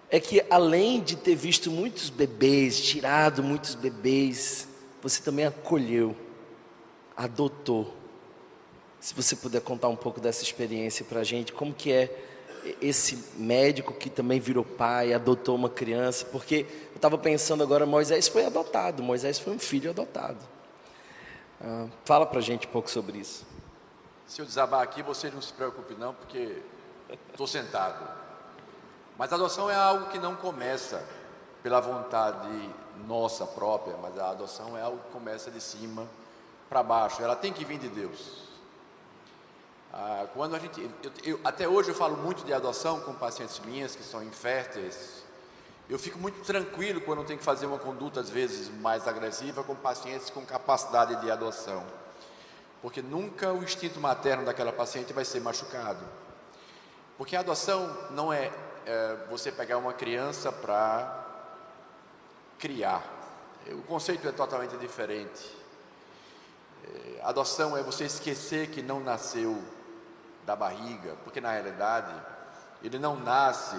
[0.10, 4.68] É que além de ter visto muitos bebês, tirado muitos bebês,
[5.02, 6.16] você também acolheu,
[7.16, 7.94] adotou.
[9.00, 12.25] Se você puder contar um pouco dessa experiência para a gente, como que é
[12.82, 18.28] esse médico que também virou pai, adotou uma criança, porque eu estava pensando agora, Moisés
[18.28, 20.40] foi adotado, Moisés foi um filho adotado.
[21.62, 23.46] Ah, fala para gente um pouco sobre isso.
[24.28, 26.62] Se eu desabar aqui, você não se preocupe não, porque
[27.32, 28.08] estou sentado.
[29.18, 31.04] Mas a adoção é algo que não começa
[31.62, 32.70] pela vontade
[33.08, 36.08] nossa própria, mas a adoção é algo que começa de cima
[36.70, 37.22] para baixo.
[37.22, 38.45] Ela tem que vir de Deus.
[39.98, 43.58] Ah, quando a gente, eu, eu, até hoje eu falo muito de adoção com pacientes
[43.60, 45.24] minhas que são inférteis.
[45.90, 49.64] Eu fico muito tranquilo quando eu tenho que fazer uma conduta às vezes mais agressiva
[49.64, 51.86] com pacientes com capacidade de adoção,
[52.82, 56.04] porque nunca o instinto materno daquela paciente vai ser machucado.
[57.18, 58.52] Porque a adoção não é,
[58.86, 61.26] é você pegar uma criança para
[62.60, 63.02] criar.
[63.66, 65.56] O conceito é totalmente diferente.
[66.84, 69.58] É, adoção é você esquecer que não nasceu
[70.46, 72.14] da barriga, porque na realidade
[72.84, 73.78] ele não nasce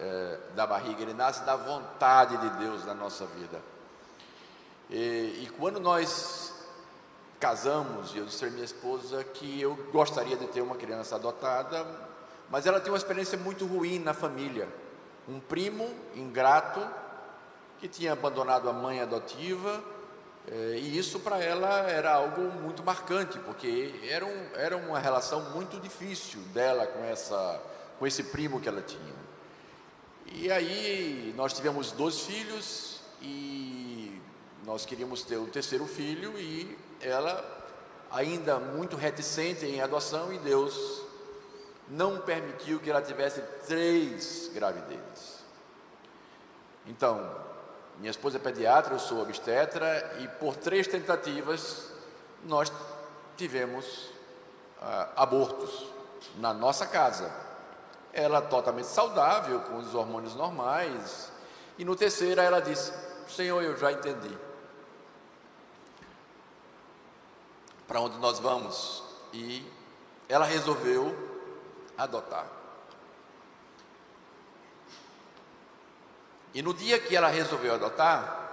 [0.00, 3.60] é, da barriga, ele nasce da vontade de Deus na nossa vida.
[4.90, 6.52] E, e quando nós
[7.40, 11.86] casamos, eu disse à minha esposa que eu gostaria de ter uma criança adotada,
[12.48, 14.68] mas ela tem uma experiência muito ruim na família.
[15.28, 16.80] Um primo ingrato
[17.78, 19.82] que tinha abandonado a mãe adotiva,
[20.50, 25.40] é, e isso para ela era algo muito marcante, porque era, um, era uma relação
[25.50, 27.60] muito difícil dela com, essa,
[27.98, 29.14] com esse primo que ela tinha.
[30.26, 34.20] E aí nós tivemos dois filhos e
[34.64, 37.42] nós queríamos ter o terceiro filho e ela
[38.10, 41.02] ainda muito reticente em adoção e Deus
[41.88, 45.44] não permitiu que ela tivesse três gravidezes.
[46.86, 47.34] Então,
[47.98, 51.92] minha esposa é pediatra, eu sou obstetra, e por três tentativas
[52.44, 52.72] nós
[53.36, 54.10] tivemos
[54.80, 55.86] ah, abortos
[56.36, 57.32] na nossa casa.
[58.12, 61.32] Ela totalmente saudável, com os hormônios normais,
[61.78, 62.92] e no terceiro ela disse:
[63.28, 64.36] Senhor, eu já entendi.
[67.86, 69.02] Para onde nós vamos?
[69.32, 69.66] E
[70.28, 71.14] ela resolveu
[71.96, 72.63] adotar.
[76.54, 78.44] E no dia que ela resolveu adotar,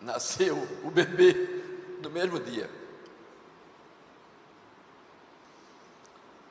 [0.00, 1.62] nasceu o bebê
[2.00, 2.70] no mesmo dia.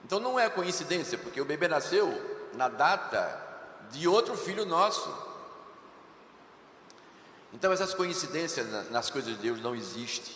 [0.03, 2.09] Então não é coincidência, porque o bebê nasceu
[2.53, 3.41] na data
[3.91, 5.09] de outro filho nosso.
[7.53, 10.35] Então essas coincidências nas coisas de Deus não existem.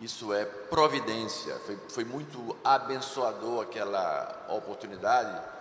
[0.00, 1.54] Isso é providência.
[1.66, 5.53] Foi, foi muito abençoador aquela oportunidade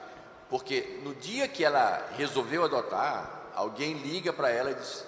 [0.54, 5.04] porque no dia que ela resolveu adotar, alguém liga para ela e diz: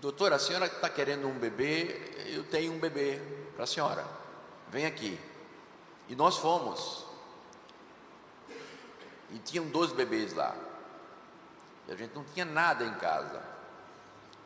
[0.00, 2.00] Doutora, a senhora está querendo um bebê?
[2.34, 3.20] Eu tenho um bebê
[3.54, 4.02] para a senhora.
[4.70, 5.20] Vem aqui.
[6.08, 7.04] E nós fomos.
[9.30, 10.56] E tinham dois bebês lá.
[11.86, 13.42] E a gente não tinha nada em casa.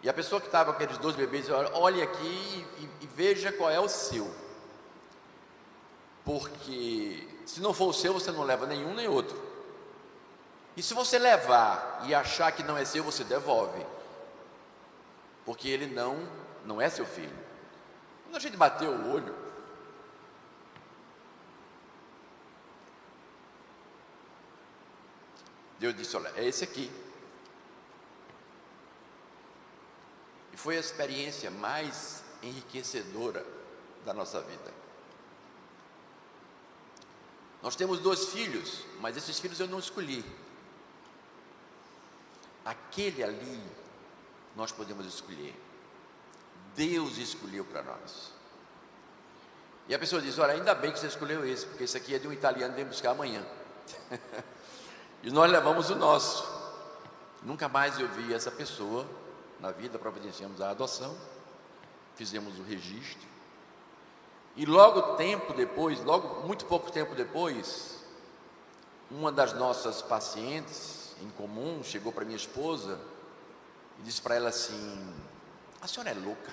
[0.03, 3.71] E a pessoa que estava com aqueles dois bebês, olha aqui e, e veja qual
[3.71, 4.29] é o seu.
[6.25, 9.41] Porque se não for o seu, você não leva nenhum nem outro.
[10.77, 13.85] E se você levar e achar que não é seu, você devolve.
[15.45, 16.27] Porque ele não,
[16.65, 17.37] não é seu filho.
[18.25, 19.35] Quando a gente bateu o olho,
[25.79, 26.91] Deus disse: Olha, é esse aqui.
[30.53, 33.45] E foi a experiência mais enriquecedora
[34.05, 34.84] da nossa vida.
[37.65, 40.23] Nós temos dois filhos, mas esses filhos eu não escolhi.
[42.63, 43.63] Aquele ali
[44.55, 45.59] nós podemos escolher.
[46.77, 48.33] Deus escolheu para nós.
[49.89, 52.19] E a pessoa diz: Olha, ainda bem que você escolheu esse, porque esse aqui é
[52.19, 53.43] de um italiano, vem buscar amanhã.
[55.25, 56.47] e nós levamos o nosso.
[57.43, 59.09] Nunca mais eu vi essa pessoa
[59.59, 61.17] na vida, providenciamos a adoção,
[62.15, 63.34] fizemos o registro.
[64.57, 67.99] E logo tempo depois, logo muito pouco tempo depois,
[69.11, 73.01] uma das nossas pacientes em comum chegou para minha esposa
[73.99, 75.15] e disse para ela assim:
[75.81, 76.53] A senhora é louca?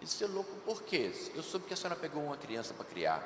[0.00, 1.12] Eu disse: é louco por quê?
[1.34, 3.22] Eu soube que a senhora pegou uma criança para criar.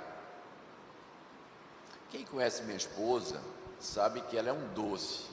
[2.11, 3.41] Quem conhece minha esposa
[3.79, 5.27] sabe que ela é um doce.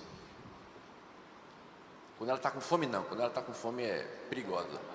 [2.17, 3.03] Quando ela está com fome, não.
[3.03, 4.90] Quando ela está com fome é perigosa.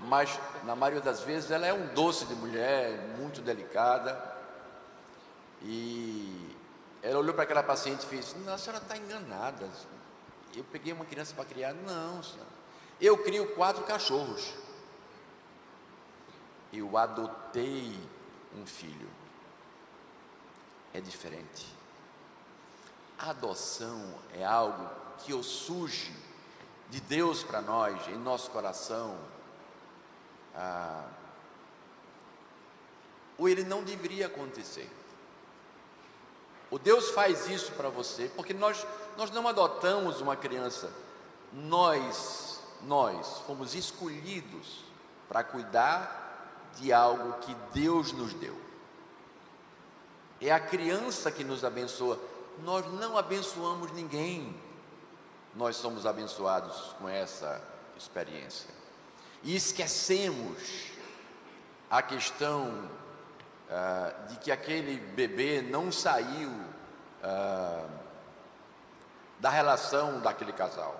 [0.00, 4.32] Mas, na maioria das vezes, ela é um doce de mulher, muito delicada.
[5.62, 6.56] E
[7.02, 9.68] ela olhou para aquela paciente e fez: Não, a senhora está enganada.
[10.54, 11.72] Eu peguei uma criança para criar.
[11.72, 12.48] Não, senhora.
[13.00, 14.54] Eu crio quatro cachorros.
[16.72, 17.98] Eu adotei
[18.56, 19.08] um filho.
[20.92, 21.66] É diferente.
[23.18, 26.14] A adoção é algo que surge
[26.90, 29.16] de Deus para nós, em nosso coração.
[30.54, 31.08] Ah,
[33.36, 34.90] ou ele não deveria acontecer.
[36.70, 38.86] O Deus faz isso para você, porque nós,
[39.16, 40.92] nós não adotamos uma criança,
[41.52, 44.84] nós, nós fomos escolhidos
[45.28, 48.58] para cuidar de algo que Deus nos deu.
[50.40, 52.18] É a criança que nos abençoa,
[52.62, 54.60] nós não abençoamos ninguém,
[55.54, 57.62] nós somos abençoados com essa
[57.96, 58.68] experiência.
[59.44, 60.58] E esquecemos
[61.90, 62.90] a questão
[63.70, 66.50] ah, de que aquele bebê não saiu
[67.22, 67.86] ah,
[69.38, 70.98] da relação daquele casal.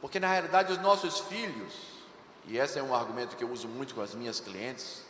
[0.00, 1.74] Porque na realidade os nossos filhos,
[2.46, 5.02] e esse é um argumento que eu uso muito com as minhas clientes,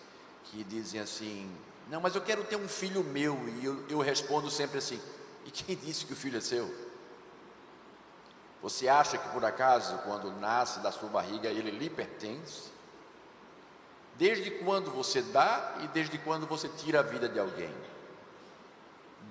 [0.44, 1.54] que dizem assim:
[1.88, 5.00] Não, mas eu quero ter um filho meu, e eu, eu respondo sempre assim:
[5.44, 6.89] E quem disse que o filho é seu?
[8.62, 12.70] Você acha que por acaso, quando nasce da sua barriga, ele lhe pertence?
[14.16, 17.74] Desde quando você dá e desde quando você tira a vida de alguém?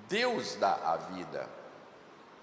[0.08, 1.48] Deus dá a vida.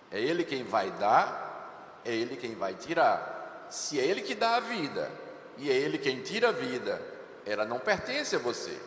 [0.10, 3.68] É Ele quem vai dar, é Ele quem vai tirar.
[3.70, 5.12] Se é Ele que dá a vida
[5.58, 7.02] e é Ele quem tira a vida,
[7.46, 8.80] ela não pertence a você.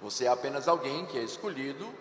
[0.00, 1.92] Você é apenas alguém que é escolhido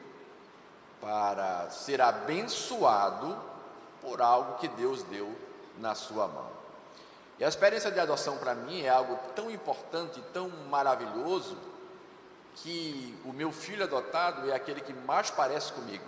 [1.00, 3.51] para ser abençoado
[4.02, 5.34] por algo que Deus deu
[5.78, 6.50] na sua mão.
[7.40, 11.58] E a experiência de adoção para mim é algo tão importante, tão maravilhoso,
[12.56, 16.06] que o meu filho adotado é aquele que mais parece comigo.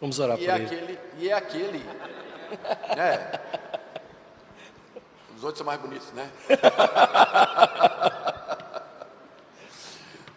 [0.00, 0.64] Vamos orar e por é ele.
[0.64, 1.78] aquele E é aquele.
[2.96, 3.40] né?
[5.36, 6.30] Os outros são mais bonitos, né?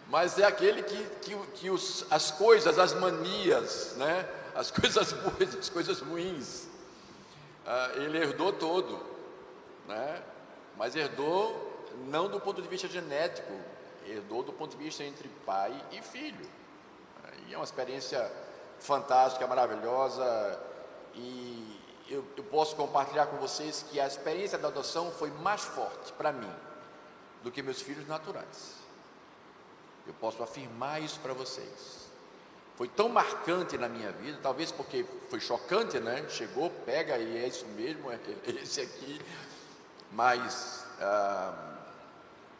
[0.08, 4.26] Mas é aquele que, que, que os, as coisas, as manias, né?
[4.56, 6.66] As coisas boas, as coisas ruins.
[7.64, 8.98] Ah, ele herdou todo,
[9.86, 10.22] né?
[10.76, 11.74] mas herdou
[12.06, 13.52] não do ponto de vista genético,
[14.06, 16.48] herdou do ponto de vista entre pai e filho.
[17.48, 18.30] E é uma experiência
[18.78, 20.60] fantástica, maravilhosa,
[21.14, 26.12] e eu, eu posso compartilhar com vocês que a experiência da adoção foi mais forte
[26.12, 26.52] para mim
[27.42, 28.74] do que meus filhos naturais.
[30.06, 32.06] Eu posso afirmar isso para vocês
[32.76, 36.26] foi tão marcante na minha vida, talvez porque foi chocante, né?
[36.28, 38.18] Chegou, pega e é isso mesmo, é
[38.62, 39.18] esse aqui,
[40.12, 41.54] mas ah,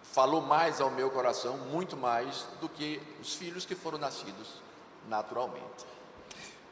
[0.03, 4.62] falou mais ao meu coração, muito mais do que os filhos que foram nascidos
[5.07, 5.85] naturalmente.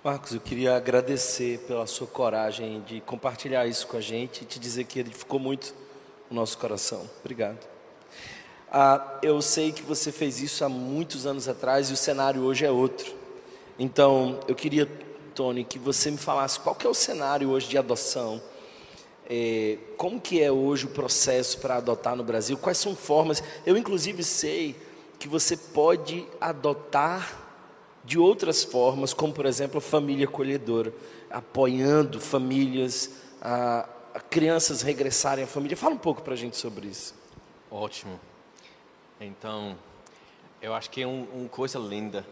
[0.03, 4.59] Marcos, eu queria agradecer pela sua coragem de compartilhar isso com a gente e te
[4.59, 5.75] dizer que edificou muito
[6.31, 7.09] o nosso coração.
[7.21, 7.59] Obrigado.
[8.71, 12.65] Ah, eu sei que você fez isso há muitos anos atrás e o cenário hoje
[12.65, 13.24] é outro.
[13.79, 14.87] Então, eu queria,
[15.35, 18.41] Tony, que você me falasse qual que é o cenário hoje de adoção.
[19.29, 22.57] É, como que é hoje o processo para adotar no Brasil?
[22.57, 23.43] Quais são formas?
[23.67, 24.77] Eu, inclusive, sei
[25.19, 27.41] que você pode adotar
[28.05, 30.95] de outras formas, como, por exemplo, a família acolhedora,
[31.29, 33.11] apoiando famílias,
[33.41, 35.77] a, a crianças regressarem à família.
[35.77, 37.15] Fala um pouco para a gente sobre isso.
[37.71, 38.21] Ótimo.
[39.21, 39.77] Então,
[40.63, 42.25] eu acho que é uma um coisa linda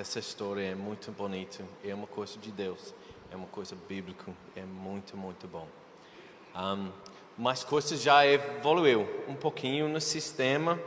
[0.00, 2.94] dessa história é muito bonito, é uma coisa de Deus.
[3.30, 5.68] É uma coisa bíblica, é muito, muito bom.
[6.56, 6.90] Um,
[7.36, 10.80] mas coisas já evoluiu um pouquinho no sistema.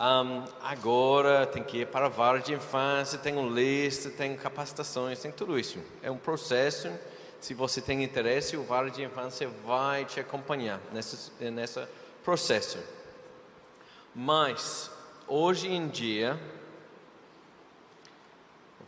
[0.00, 5.20] Um, agora tem que ir para a vara de infância, tem uma lista, tem capacitações,
[5.20, 5.78] tem tudo isso.
[6.02, 6.90] É um processo.
[7.42, 11.86] Se você tem interesse, o vara de infância vai te acompanhar nesse, nesse
[12.24, 12.78] processo.
[14.14, 14.90] Mas,
[15.28, 16.40] hoje em dia,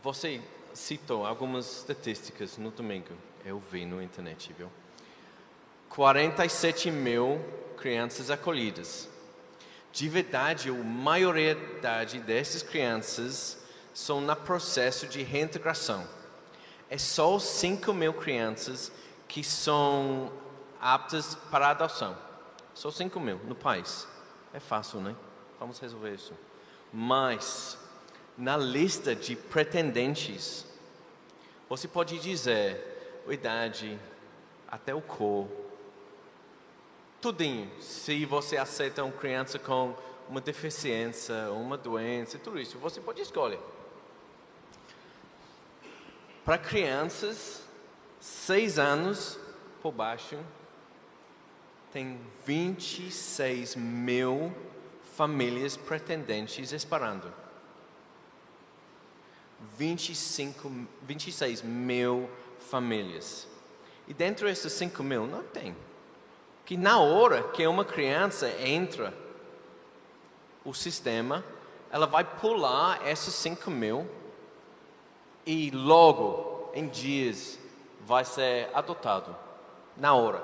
[0.03, 0.41] você
[0.73, 3.13] citou algumas estatísticas no domingo.
[3.43, 4.69] Eu vi no internet, viu?
[5.89, 7.43] 47 mil
[7.77, 9.09] crianças acolhidas.
[9.91, 11.55] De verdade, a maioria
[12.25, 16.07] dessas crianças são no processo de reintegração.
[16.89, 18.91] É só 5 mil crianças
[19.27, 20.31] que são
[20.79, 22.15] aptas para adoção.
[22.73, 24.07] Só 5 mil no país.
[24.53, 25.15] É fácil, né?
[25.59, 26.33] Vamos resolver isso.
[26.93, 27.77] Mas,
[28.37, 30.65] na lista de pretendentes,
[31.67, 33.99] você pode dizer a idade,
[34.67, 35.47] até o cor,
[37.19, 37.69] tudinho.
[37.81, 39.95] Se você aceita uma criança com
[40.29, 43.59] uma deficiência, uma doença, tudo isso, você pode escolher.
[46.45, 47.63] Para crianças,
[48.19, 49.39] seis anos
[49.81, 50.37] por baixo,
[51.91, 54.55] tem 26 mil
[55.15, 57.46] famílias pretendentes esperando.
[59.77, 60.71] 25,
[61.03, 62.29] 26 mil
[62.59, 63.47] famílias.
[64.07, 65.75] E dentro desses 5 mil, não tem.
[66.65, 69.13] Que na hora que uma criança entra
[70.63, 71.43] o sistema,
[71.91, 74.07] ela vai pular esses 5 mil
[75.45, 77.57] e logo, em dias,
[78.01, 79.35] vai ser adotado.
[79.95, 80.43] Na hora.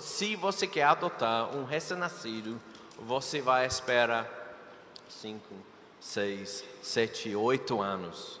[0.00, 2.58] Se você quer adotar um recém-nascido,
[2.98, 4.26] você vai esperar
[5.08, 5.54] 5,
[6.04, 8.38] 6, 7, 8 anos.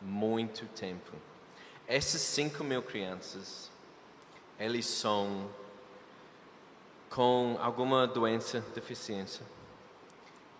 [0.00, 1.12] Muito tempo.
[1.86, 3.70] Essas 5 mil crianças,
[4.58, 5.50] eles são
[7.10, 9.44] com alguma doença, deficiência.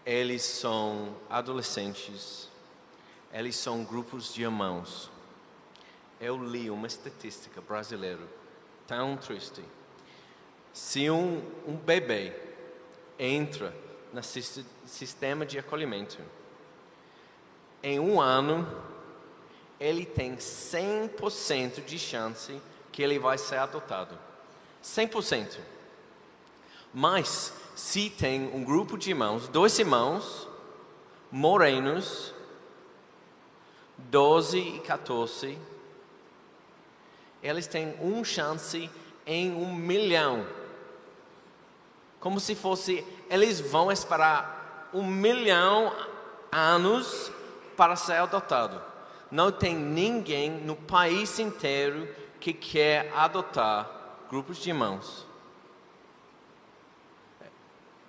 [0.04, 2.50] Eles são adolescentes.
[3.32, 5.10] Eles são grupos de irmãos.
[6.20, 8.22] Eu li uma estatística brasileira
[8.86, 9.64] tão triste.
[10.74, 12.34] Se um, um bebê
[13.18, 13.74] entra
[14.12, 16.18] no sistema de acolhimento.
[17.82, 18.66] Em um ano,
[19.78, 24.18] ele tem 100% de chance que ele vai ser adotado.
[24.82, 25.58] 100%.
[26.92, 30.48] Mas, se tem um grupo de irmãos, dois irmãos,
[31.30, 32.34] morenos,
[33.98, 35.58] 12 e 14,
[37.42, 38.90] eles têm uma chance
[39.26, 40.46] em um milhão
[42.20, 45.92] como se fosse, eles vão esperar um milhão
[46.50, 47.30] anos
[47.76, 48.82] para ser adotado.
[49.30, 52.08] Não tem ninguém no país inteiro
[52.40, 53.88] que quer adotar
[54.28, 55.26] grupos de irmãos.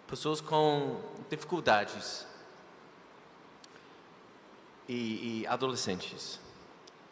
[0.07, 2.25] Pessoas com dificuldades.
[4.87, 6.39] E, e adolescentes.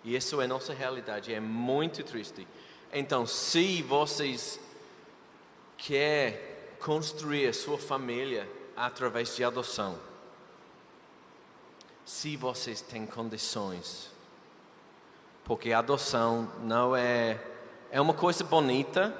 [0.04, 2.48] E isso é nossa realidade, é muito triste.
[2.92, 4.60] Então, se vocês
[5.78, 9.98] querem construir a sua família através de adoção.
[12.06, 14.12] Se vocês têm condições.
[15.44, 17.40] Porque adoção não é
[17.90, 19.16] é uma coisa bonita,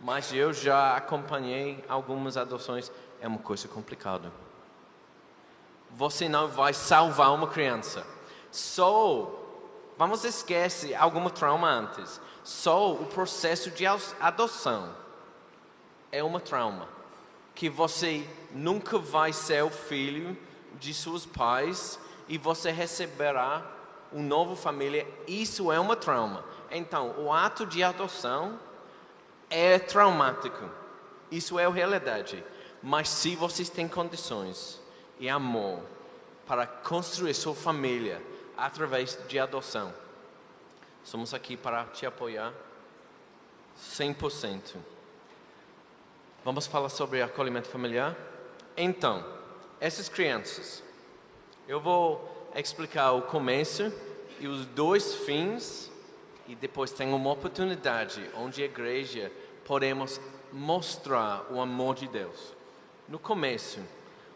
[0.00, 4.32] mas eu já acompanhei algumas adoções, é uma coisa complicada.
[5.90, 8.06] Você não vai salvar uma criança.
[8.50, 9.30] Só
[9.98, 12.20] vamos esquecer algum trauma antes.
[12.42, 15.01] Só o processo de adoção
[16.12, 16.86] é uma trauma.
[17.54, 20.36] Que você nunca vai ser o filho
[20.78, 21.98] de seus pais
[22.28, 23.66] e você receberá
[24.12, 25.06] uma nova família.
[25.26, 26.44] Isso é uma trauma.
[26.70, 28.58] Então, o ato de adoção
[29.50, 30.70] é traumático.
[31.30, 32.44] Isso é a realidade.
[32.82, 34.80] Mas se vocês têm condições
[35.18, 35.82] e amor
[36.46, 38.22] para construir sua família
[38.56, 39.92] através de adoção,
[41.04, 42.52] somos aqui para te apoiar
[43.78, 44.91] 100%.
[46.44, 48.16] Vamos falar sobre acolhimento familiar?
[48.76, 49.24] Então,
[49.78, 50.82] essas crianças,
[51.68, 53.92] eu vou explicar o começo
[54.40, 55.88] e os dois fins,
[56.48, 59.30] e depois tem uma oportunidade onde a igreja
[59.64, 60.20] podemos
[60.52, 62.52] mostrar o amor de Deus.
[63.08, 63.78] No começo,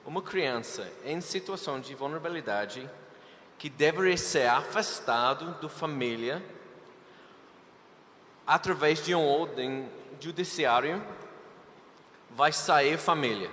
[0.07, 2.89] uma criança em situação de vulnerabilidade
[3.59, 6.41] que deveria ser afastado da família
[8.47, 9.89] através de um ordem
[10.21, 11.05] judiciário
[12.37, 13.51] vai sair família.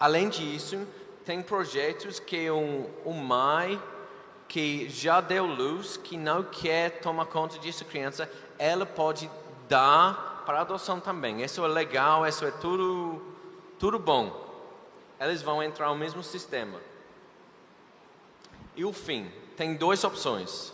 [0.00, 0.86] Além disso,
[1.24, 3.80] tem projetos que um, um mãe
[4.48, 9.30] que já deu luz, que não quer tomar conta dessa criança, ela pode
[9.68, 11.42] dar para adoção também.
[11.42, 13.22] Isso é legal, isso é tudo,
[13.78, 14.48] tudo bom.
[15.20, 16.80] Eles vão entrar no mesmo sistema.
[18.74, 20.72] E o fim, tem duas opções.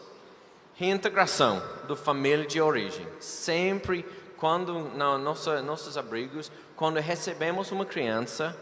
[0.75, 3.07] Reintegração do família de origem.
[3.19, 4.07] Sempre
[4.39, 8.57] quando na nossa, nossos abrigos, quando recebemos uma criança,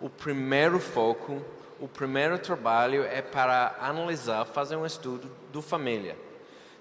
[0.00, 1.42] o primeiro foco,
[1.80, 6.16] o primeiro trabalho é para analisar, fazer um estudo do família.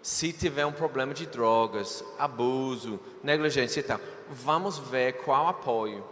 [0.02, 6.04] Se tiver um problema de drogas, abuso, negligência e tal, vamos ver qual apoio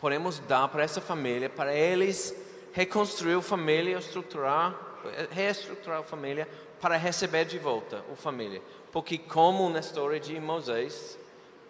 [0.00, 2.34] podemos dar para essa família, para eles
[2.72, 4.74] reconstruir a família, estruturar,
[5.30, 6.48] reestruturar a família
[6.80, 8.60] para receber de volta a família.
[8.92, 11.18] Porque como na história de Moisés,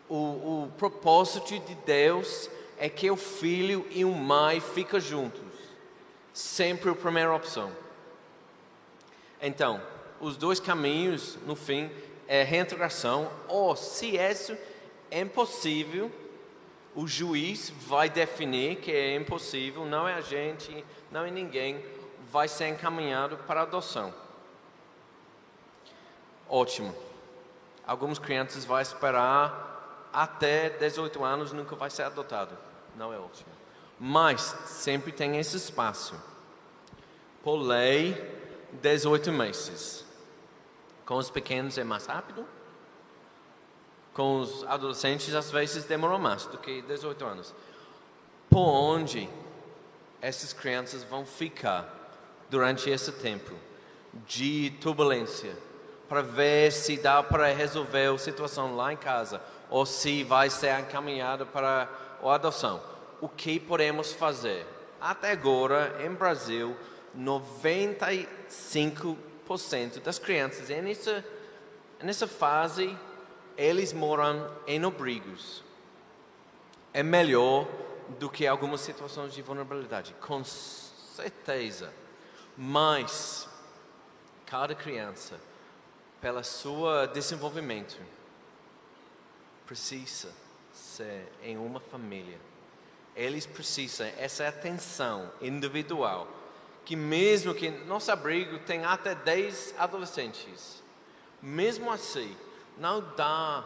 [0.09, 0.15] o,
[0.65, 5.43] o propósito de Deus é que o filho e o mãe ficam juntos.
[6.33, 7.73] Sempre a primeira opção.
[9.41, 9.81] Então,
[10.21, 11.91] os dois caminhos, no fim,
[12.29, 14.57] é reintegração, ou se isso
[15.11, 16.11] é impossível,
[16.95, 21.85] o juiz vai definir que é impossível, não é a gente, não é ninguém,
[22.31, 24.13] vai ser encaminhado para adoção.
[26.49, 26.95] Ótimo.
[27.87, 29.76] Algumas crianças vão esperar
[30.17, 32.57] até 18 anos, nunca vai ser adotado.
[32.97, 33.51] Não é ótimo.
[34.01, 36.19] Mas sempre tem esse espaço.
[37.45, 38.15] Por lei,
[38.81, 40.07] 18 meses.
[41.05, 42.47] Com os pequenos é mais rápido,
[44.15, 47.55] com os adolescentes, às vezes demoram mais do que 18 anos.
[48.49, 49.29] Por onde
[50.23, 51.95] essas crianças vão ficar
[52.49, 53.53] durante esse tempo
[54.27, 55.55] de turbulência?
[56.09, 60.79] Para ver se dá para resolver a situação lá em casa ou se vai ser
[60.81, 61.89] encaminhado para
[62.23, 62.83] a adoção.
[63.21, 64.67] O que podemos fazer?
[65.01, 66.77] Até agora, em Brasil,
[67.17, 71.25] 95% das crianças nessa,
[72.03, 72.95] nessa fase
[73.57, 75.65] eles moram em abrigos.
[76.93, 77.67] É melhor
[78.19, 81.93] do que algumas situações de vulnerabilidade, com certeza.
[82.57, 83.49] Mas
[84.45, 85.39] cada criança,
[86.21, 87.99] pelo seu desenvolvimento,
[89.67, 90.33] precisa
[90.73, 92.39] ser em uma família.
[93.15, 96.29] Eles precisam essa atenção individual,
[96.85, 100.83] que mesmo que nosso abrigo tem até 10 adolescentes,
[101.43, 102.37] mesmo assim,
[102.79, 103.65] não dá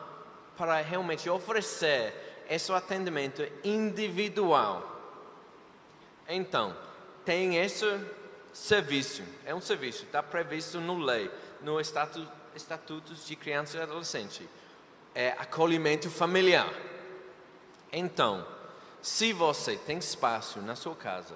[0.57, 2.15] para realmente oferecer
[2.49, 4.87] esse atendimento individual.
[6.29, 6.77] Então,
[7.25, 7.85] tem esse
[8.53, 11.31] serviço, é um serviço, está previsto no lei,
[11.61, 14.49] no estatuto, estatutos de criança e adolescente,
[15.15, 16.73] é acolhimento familiar.
[17.93, 18.47] Então,
[19.03, 21.35] se você tem espaço na sua casa,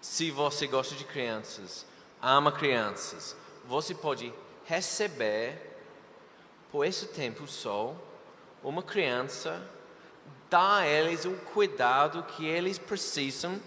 [0.00, 1.86] se você gosta de crianças,
[2.20, 4.32] ama crianças, você pode
[4.64, 5.70] receber
[6.70, 7.94] por esse tempo só,
[8.62, 9.62] uma criança
[10.48, 13.60] dá a eles o cuidado que eles precisam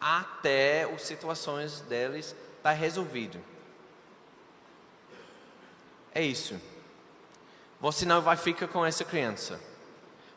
[0.00, 3.38] até as situações deles estar tá resolvido.
[6.14, 6.60] É isso.
[7.82, 9.60] Você não vai ficar com essa criança.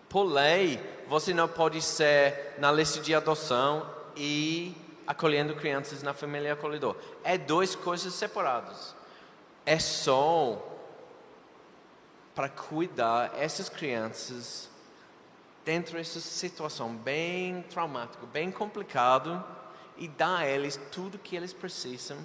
[0.10, 4.76] Por lei, você não pode ser na lista de adoção e
[5.06, 6.96] acolhendo crianças na família acolhedor.
[7.24, 8.96] É duas coisas separadas.
[9.64, 10.60] É só
[12.34, 14.68] para cuidar essas crianças
[15.64, 19.46] dentro dessa situação bem traumática, bem complicado
[19.98, 22.18] e dar a eles tudo que eles precisam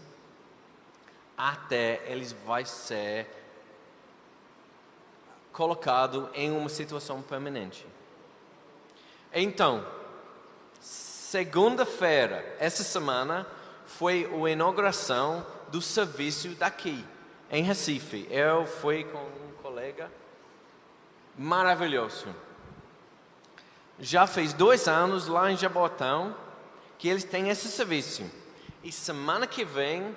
[1.36, 3.39] até eles vai ser
[5.52, 7.86] colocado em uma situação permanente.
[9.32, 9.86] Então,
[10.80, 13.46] segunda-feira, essa semana,
[13.86, 17.04] foi a inauguração do serviço daqui,
[17.50, 18.26] em Recife.
[18.30, 20.10] Eu fui com colega.
[21.36, 22.26] Maravilhoso.
[23.98, 26.34] Já fez dois anos lá em Jabotão
[26.98, 28.28] que eles têm esse serviço.
[28.82, 30.16] E semana que vem,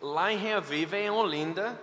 [0.00, 1.78] lá em Rio Viva, em Olinda,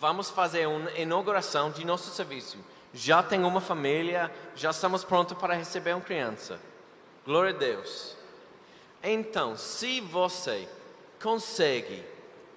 [0.00, 2.56] vamos fazer uma inauguração de nosso serviço.
[2.92, 6.58] Já tem uma família, já estamos prontos para receber uma criança.
[7.24, 8.16] Glória a Deus.
[9.02, 10.66] Então, se você
[11.22, 12.02] consegue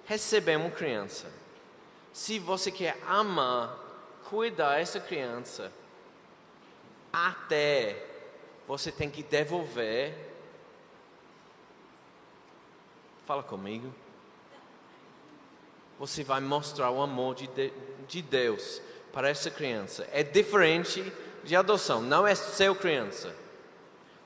[0.06, 1.30] receber uma criança,
[2.14, 3.78] se você quer amar,
[4.28, 5.70] cuidar dessa criança,
[7.12, 8.04] até
[8.66, 10.14] você tem que devolver.
[13.26, 13.94] Fala comigo.
[15.98, 17.48] Você vai mostrar o amor de,
[18.08, 18.80] de Deus
[19.12, 20.08] para essa criança.
[20.12, 21.12] É diferente
[21.44, 23.34] de adoção, não é seu criança.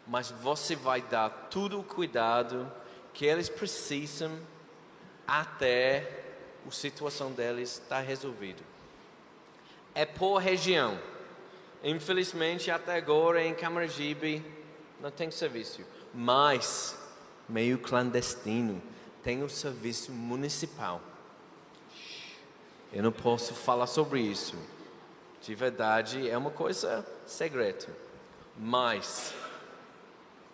[0.07, 2.71] Mas você vai dar todo o cuidado
[3.13, 4.39] que eles precisam
[5.27, 6.25] até
[6.67, 8.63] a situação deles está resolvida.
[9.95, 10.99] É por região.
[11.83, 14.45] Infelizmente, até agora em Camaragibe
[15.01, 16.99] não tem serviço, mas
[17.49, 18.83] meio clandestino
[19.23, 21.01] tem o serviço municipal.
[22.93, 24.57] Eu não posso falar sobre isso.
[25.43, 27.87] De verdade, é uma coisa segredo.
[28.57, 29.35] Mas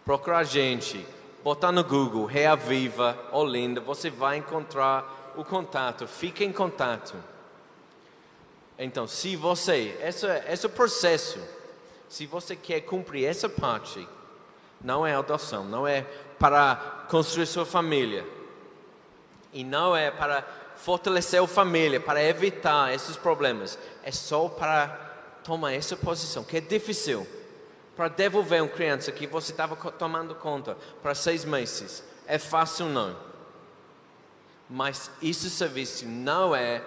[0.04, 1.06] procura a gente,
[1.42, 6.06] botar no Google Reaviva Olinda, você vai encontrar o contato.
[6.06, 7.14] Fique em contato.
[8.78, 11.38] Então, se você, esse, esse processo,
[12.08, 14.06] se você quer cumprir essa parte,
[14.80, 16.02] não é adoção, não é
[16.38, 18.26] para construir sua família,
[19.52, 20.44] e não é para
[20.84, 24.88] fortalecer a família, para evitar esses problemas, é só para
[25.42, 27.26] tomar essa posição, que é difícil,
[27.96, 32.04] para devolver uma criança que você estava tomando conta para seis meses.
[32.26, 33.16] É fácil não.
[34.68, 36.82] Mas esse serviço não é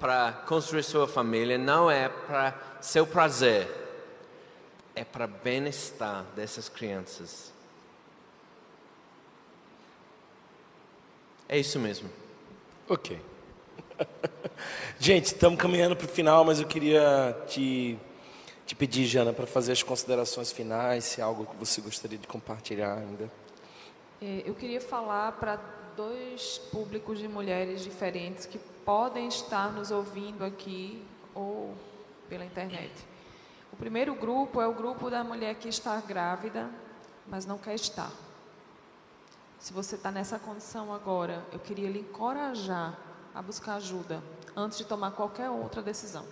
[0.00, 3.68] para construir sua família, não é para seu prazer,
[4.94, 7.52] é para bem-estar dessas crianças.
[11.46, 12.08] É isso mesmo.
[12.88, 13.31] Ok.
[14.98, 17.98] Gente, estamos caminhando para o final, mas eu queria te,
[18.66, 22.26] te pedir, Jana, para fazer as considerações finais, se há algo que você gostaria de
[22.26, 23.30] compartilhar ainda.
[24.20, 25.56] É, eu queria falar para
[25.96, 31.02] dois públicos de mulheres diferentes que podem estar nos ouvindo aqui
[31.34, 31.74] ou
[32.28, 32.92] pela internet.
[33.72, 36.68] O primeiro grupo é o grupo da mulher que está grávida,
[37.26, 38.10] mas não quer estar.
[39.58, 42.98] Se você está nessa condição agora, eu queria lhe encorajar
[43.34, 44.22] a buscar ajuda
[44.56, 46.24] antes de tomar qualquer outra decisão.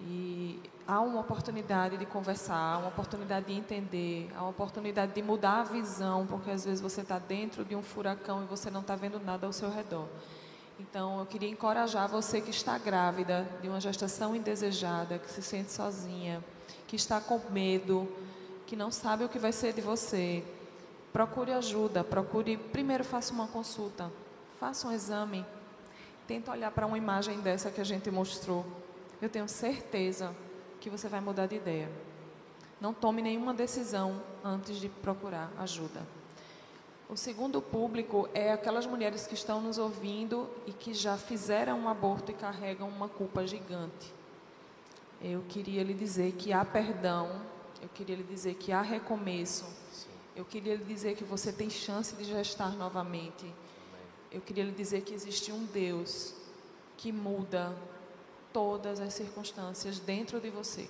[0.00, 5.22] E há uma oportunidade de conversar, há uma oportunidade de entender, há uma oportunidade de
[5.22, 8.80] mudar a visão, porque às vezes você está dentro de um furacão e você não
[8.80, 10.06] está vendo nada ao seu redor.
[10.78, 15.72] Então, eu queria encorajar você que está grávida de uma gestação indesejada, que se sente
[15.72, 16.42] sozinha,
[16.86, 18.08] que está com medo,
[18.64, 20.44] que não sabe o que vai ser de você.
[21.12, 22.56] Procure ajuda, procure.
[22.56, 24.12] Primeiro, faça uma consulta,
[24.60, 25.44] faça um exame,
[26.28, 28.66] tenta olhar para uma imagem dessa que a gente mostrou.
[29.20, 30.36] Eu tenho certeza
[30.78, 31.90] que você vai mudar de ideia.
[32.78, 36.06] Não tome nenhuma decisão antes de procurar ajuda.
[37.08, 41.88] O segundo público é aquelas mulheres que estão nos ouvindo e que já fizeram um
[41.88, 44.12] aborto e carregam uma culpa gigante.
[45.22, 47.40] Eu queria lhe dizer que há perdão,
[47.80, 49.64] eu queria lhe dizer que há recomeço,
[50.36, 53.50] eu queria lhe dizer que você tem chance de gestar novamente.
[54.30, 56.34] Eu queria lhe dizer que existe um Deus
[56.96, 57.74] que muda
[58.52, 60.88] todas as circunstâncias dentro de você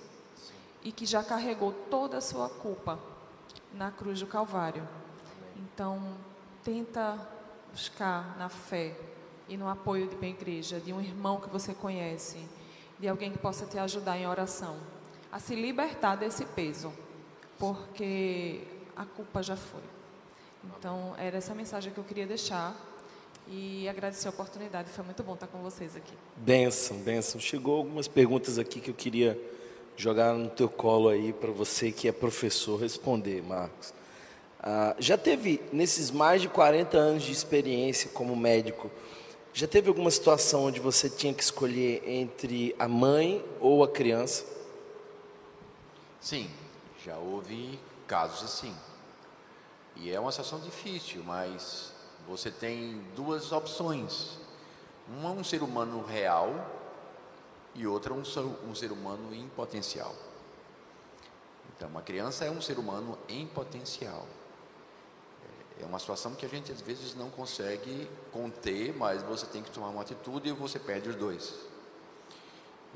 [0.83, 2.99] e que já carregou toda a sua culpa
[3.73, 4.87] na cruz do Calvário.
[5.55, 6.17] Então,
[6.63, 7.17] tenta
[7.71, 8.97] buscar na fé
[9.47, 12.45] e no apoio de uma igreja, de um irmão que você conhece,
[12.99, 14.77] de alguém que possa te ajudar em oração,
[15.31, 16.91] a se libertar desse peso,
[17.57, 19.83] porque a culpa já foi.
[20.63, 22.75] Então, era essa mensagem que eu queria deixar
[23.49, 24.89] e agradecer a oportunidade.
[24.89, 26.13] Foi muito bom estar com vocês aqui.
[26.37, 27.41] Benção, benção.
[27.41, 29.39] Chegou algumas perguntas aqui que eu queria
[29.97, 33.93] jogar no teu colo aí para você que é professor responder, Marcos.
[34.61, 38.91] Ah, já teve, nesses mais de 40 anos de experiência como médico,
[39.51, 44.45] já teve alguma situação onde você tinha que escolher entre a mãe ou a criança?
[46.21, 46.49] Sim,
[47.03, 48.75] já houve casos assim.
[49.95, 51.93] E é uma situação difícil, mas
[52.29, 54.37] você tem duas opções.
[55.07, 56.53] Uma um ser humano real
[57.73, 60.13] e outra um um ser humano em potencial.
[61.75, 64.27] Então, uma criança é um ser humano em potencial.
[65.81, 69.71] É uma situação que a gente às vezes não consegue conter, mas você tem que
[69.71, 71.55] tomar uma atitude e você perde os dois.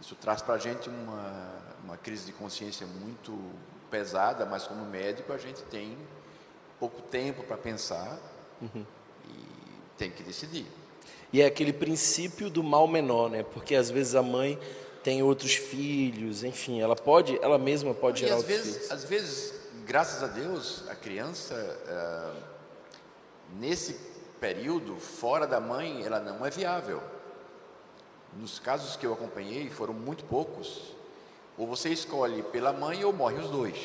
[0.01, 3.39] Isso traz para a gente uma, uma crise de consciência muito
[3.89, 5.97] pesada, mas como médico a gente tem
[6.77, 8.19] pouco tempo para pensar
[8.61, 8.85] uhum.
[9.29, 10.65] E tem que decidir.
[11.31, 13.43] E é aquele princípio do mal menor, né?
[13.43, 14.59] Porque às vezes a mãe
[15.03, 18.91] tem outros filhos, enfim, ela pode, ela mesma pode e gerar às vezes, filhos.
[18.91, 19.53] Às vezes,
[19.85, 22.41] graças a Deus, a criança uh,
[23.59, 23.99] nesse
[24.39, 27.01] período, fora da mãe, ela não é viável.
[28.37, 30.93] Nos casos que eu acompanhei, foram muito poucos.
[31.57, 33.77] Ou você escolhe pela mãe ou morre os dois.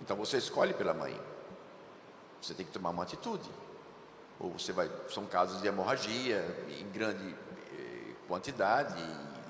[0.00, 1.18] Então você escolhe pela mãe.
[2.40, 3.48] Você tem que tomar uma atitude.
[4.40, 4.90] Ou você vai.
[5.10, 6.44] São casos de hemorragia
[6.80, 7.34] em grande
[7.78, 9.00] eh, quantidade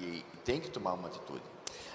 [0.01, 1.43] e, e tem que tomar uma atitude.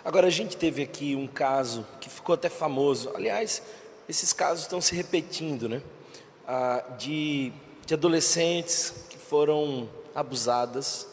[0.03, 3.11] Agora a gente teve aqui um caso que ficou até famoso.
[3.13, 3.61] Aliás,
[4.07, 5.81] esses casos estão se repetindo, né?
[6.47, 7.51] ah, de,
[7.85, 11.07] de adolescentes que foram abusadas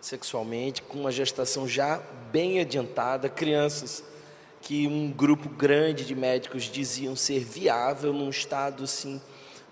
[0.00, 4.04] sexualmente, com uma gestação já bem adiantada, crianças
[4.60, 9.20] que um grupo grande de médicos diziam ser viável num estado assim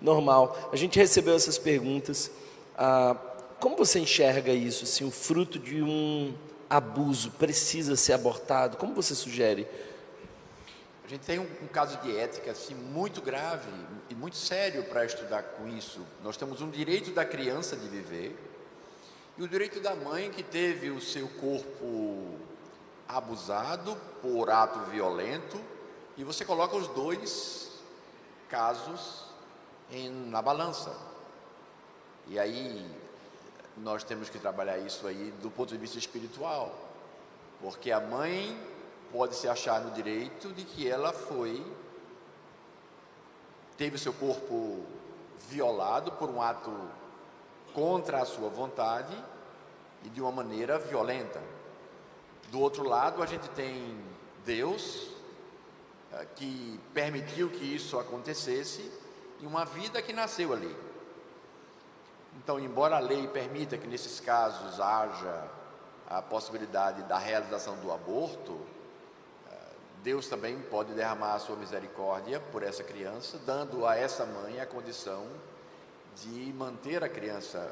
[0.03, 0.69] normal.
[0.71, 2.29] A gente recebeu essas perguntas.
[2.77, 3.15] Ah,
[3.59, 4.83] como você enxerga isso?
[4.83, 6.35] Assim, o fruto de um
[6.69, 8.75] abuso precisa ser abortado?
[8.75, 9.65] Como você sugere?
[11.05, 13.69] A gente tem um, um caso de ética assim muito grave
[14.09, 16.01] e muito sério para estudar com isso.
[16.21, 18.37] Nós temos um direito da criança de viver
[19.37, 22.37] e o direito da mãe que teve o seu corpo
[23.07, 25.59] abusado por ato violento
[26.17, 27.71] e você coloca os dois
[28.49, 29.22] casos
[29.93, 30.95] em, na balança.
[32.27, 32.85] E aí
[33.77, 36.73] nós temos que trabalhar isso aí do ponto de vista espiritual,
[37.61, 38.57] porque a mãe
[39.11, 41.63] pode se achar no direito de que ela foi
[43.77, 44.83] teve o seu corpo
[45.49, 46.71] violado por um ato
[47.73, 49.15] contra a sua vontade
[50.03, 51.41] e de uma maneira violenta.
[52.51, 53.97] Do outro lado, a gente tem
[54.45, 55.07] Deus
[56.11, 58.91] eh, que permitiu que isso acontecesse
[59.43, 60.73] e uma vida que nasceu ali.
[62.37, 65.49] Então, embora a lei permita que nesses casos haja
[66.09, 68.57] a possibilidade da realização do aborto,
[69.51, 69.55] eh,
[70.01, 74.65] Deus também pode derramar a sua misericórdia por essa criança, dando a essa mãe a
[74.65, 75.27] condição
[76.15, 77.69] de manter a criança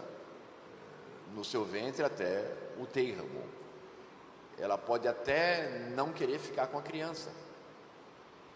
[1.33, 3.43] no seu ventre até o termo.
[4.59, 7.31] Ela pode até não querer ficar com a criança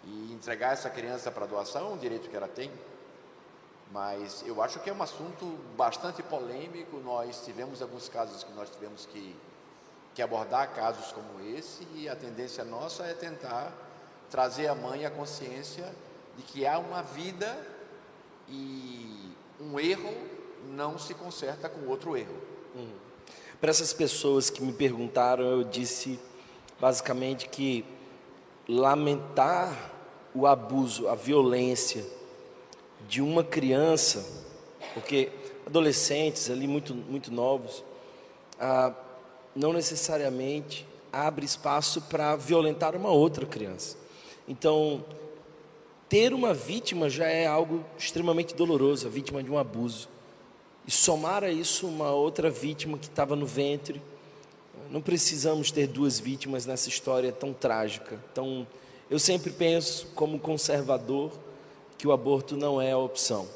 [0.03, 2.69] e entregar essa criança para doação, um direito que ela tem.
[3.91, 5.45] Mas eu acho que é um assunto
[5.77, 6.97] bastante polêmico.
[6.97, 9.35] Nós tivemos alguns casos que nós tivemos que,
[10.13, 13.71] que abordar casos como esse, e a tendência nossa é tentar
[14.29, 15.93] trazer à mãe a consciência
[16.35, 17.57] de que há uma vida
[18.49, 20.13] e um erro
[20.71, 22.35] não se conserta com outro erro.
[22.75, 22.91] Hum.
[23.61, 26.19] Para essas pessoas que me perguntaram, eu disse
[26.79, 27.85] basicamente que
[28.67, 29.91] lamentar
[30.33, 32.05] o abuso, a violência
[33.07, 34.25] de uma criança,
[34.93, 35.31] porque
[35.65, 37.83] adolescentes ali muito, muito novos,
[38.59, 38.93] ah,
[39.55, 43.97] não necessariamente abre espaço para violentar uma outra criança.
[44.47, 45.03] Então,
[46.07, 50.09] ter uma vítima já é algo extremamente doloroso, a vítima de um abuso
[50.87, 54.01] e somar a isso uma outra vítima que estava no ventre.
[54.91, 58.19] Não precisamos ter duas vítimas nessa história tão trágica.
[58.31, 58.67] Então,
[59.09, 61.31] eu sempre penso, como conservador,
[61.97, 63.47] que o aborto não é a opção.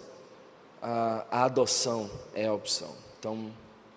[0.82, 2.96] A, a adoção é a opção.
[3.20, 3.52] Então,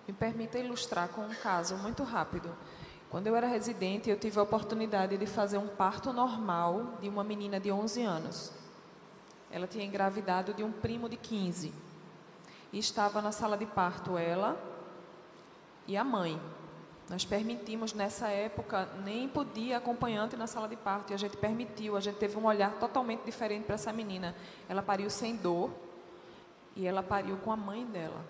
[0.07, 2.51] me permita ilustrar com um caso muito rápido.
[3.09, 7.22] Quando eu era residente, eu tive a oportunidade de fazer um parto normal de uma
[7.22, 8.53] menina de 11 anos.
[9.51, 11.72] Ela tinha engravidado de um primo de 15.
[12.72, 14.59] E estava na sala de parto ela
[15.86, 16.40] e a mãe.
[17.09, 21.96] Nós permitimos nessa época, nem podia acompanhante na sala de parto, e a gente permitiu,
[21.96, 24.34] a gente teve um olhar totalmente diferente para essa menina.
[24.68, 25.70] Ela pariu sem dor
[26.74, 28.24] e ela pariu com a mãe dela.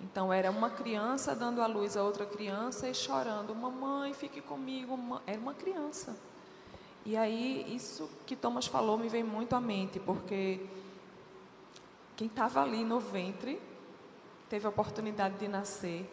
[0.00, 4.98] Então era uma criança dando à luz a outra criança e chorando: Mamãe, fique comigo.
[5.26, 6.16] Era uma criança.
[7.04, 10.66] E aí, isso que Thomas falou me vem muito à mente, porque
[12.16, 13.60] quem estava ali no ventre
[14.48, 16.10] teve a oportunidade de nascer,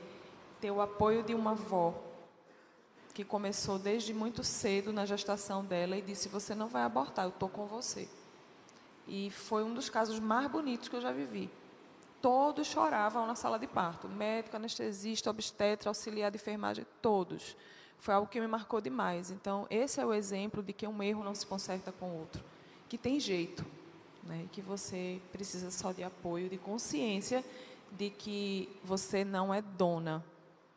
[0.64, 1.94] ter o apoio de uma avó
[3.14, 7.32] que começou desde muito cedo na gestação dela e disse: Você não vai abortar, eu
[7.32, 8.08] estou com você.
[9.06, 11.50] E foi um dos casos mais bonitos que eu já vivi.
[12.22, 17.58] Todos choravam na sala de parto médico, anestesista, obstetra, auxiliar de enfermagem, todos.
[18.00, 19.32] Foi algo que me marcou demais.
[19.32, 22.42] Então, esse é o exemplo de que um erro não se conserta com outro,
[22.88, 23.66] que tem jeito
[24.24, 24.48] né?
[24.54, 27.44] que você precisa só de apoio, de consciência
[27.92, 30.24] de que você não é dona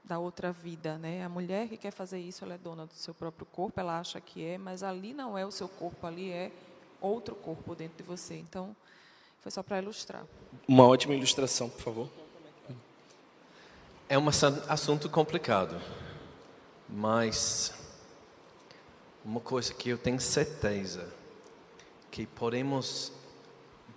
[0.06, 1.24] da outra vida, né?
[1.24, 4.20] A mulher que quer fazer isso, ela é dona do seu próprio corpo, ela acha
[4.20, 6.52] que é, mas ali não é o seu corpo, ali é
[7.00, 8.36] outro corpo dentro de você.
[8.36, 8.74] Então,
[9.40, 10.24] foi só para ilustrar.
[10.68, 12.10] Uma ótima ilustração, por favor.
[14.08, 15.80] É um assunto complicado,
[16.88, 17.74] mas
[19.24, 21.12] uma coisa que eu tenho certeza
[22.12, 23.12] que podemos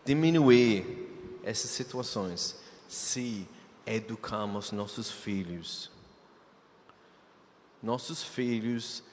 [0.03, 3.47] diminuir essas situações se
[3.85, 5.91] educamos nossos filhos.
[7.81, 9.03] Nossos filhos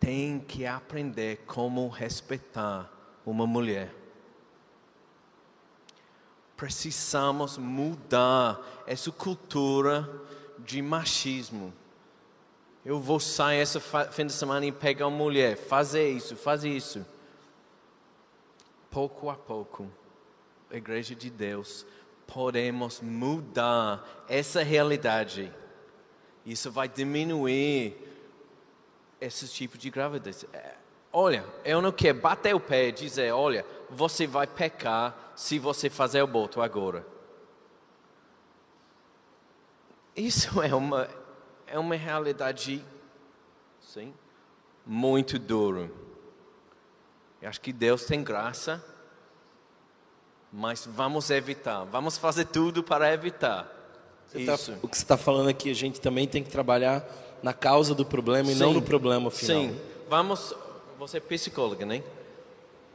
[0.00, 2.90] têm que aprender como respeitar
[3.24, 3.94] uma mulher.
[6.56, 10.08] Precisamos mudar essa cultura
[10.58, 11.72] de machismo.
[12.84, 13.78] Eu vou sair esse
[14.10, 17.06] fim de semana e pegar uma mulher, fazer isso, fazer isso.
[18.90, 19.88] Pouco a pouco,
[20.70, 21.86] a igreja de Deus
[22.26, 25.52] podemos mudar essa realidade.
[26.44, 27.96] Isso vai diminuir
[29.20, 30.44] esse tipo de gravidez.
[30.52, 30.74] É,
[31.12, 35.88] olha, eu não quero bater o pé e dizer, olha, você vai pecar se você
[35.88, 37.06] fazer o aborto agora.
[40.16, 41.08] Isso é uma,
[41.66, 42.84] é uma realidade,
[43.80, 44.12] sim,
[44.84, 45.90] muito dura.
[47.40, 48.84] Eu acho que Deus tem graça,
[50.52, 53.81] mas vamos evitar, vamos fazer tudo para evitar.
[54.32, 57.06] Tá, o que você está falando aqui, a gente também tem que trabalhar
[57.42, 59.62] na causa do problema sim, e não no problema final.
[59.62, 60.54] Sim, vamos,
[60.98, 62.02] você é psicóloga, né?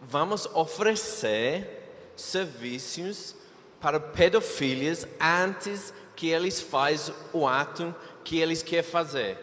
[0.01, 1.83] Vamos oferecer
[2.15, 3.35] serviços
[3.79, 9.37] para pedofílias antes que eles fazem o ato que eles querem fazer.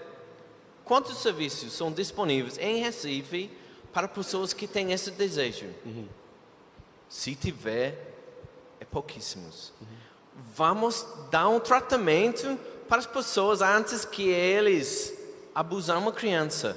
[0.84, 3.50] Quantos serviços são disponíveis em Recife
[3.92, 5.66] para pessoas que têm esse desejo?
[5.86, 6.08] Uhum.
[7.08, 8.14] Se tiver,
[8.80, 9.72] é pouquíssimos.
[9.80, 9.86] Uhum.
[10.34, 12.58] Vamos dar um tratamento
[12.88, 15.16] para as pessoas antes que eles
[15.54, 16.76] abusam uma criança.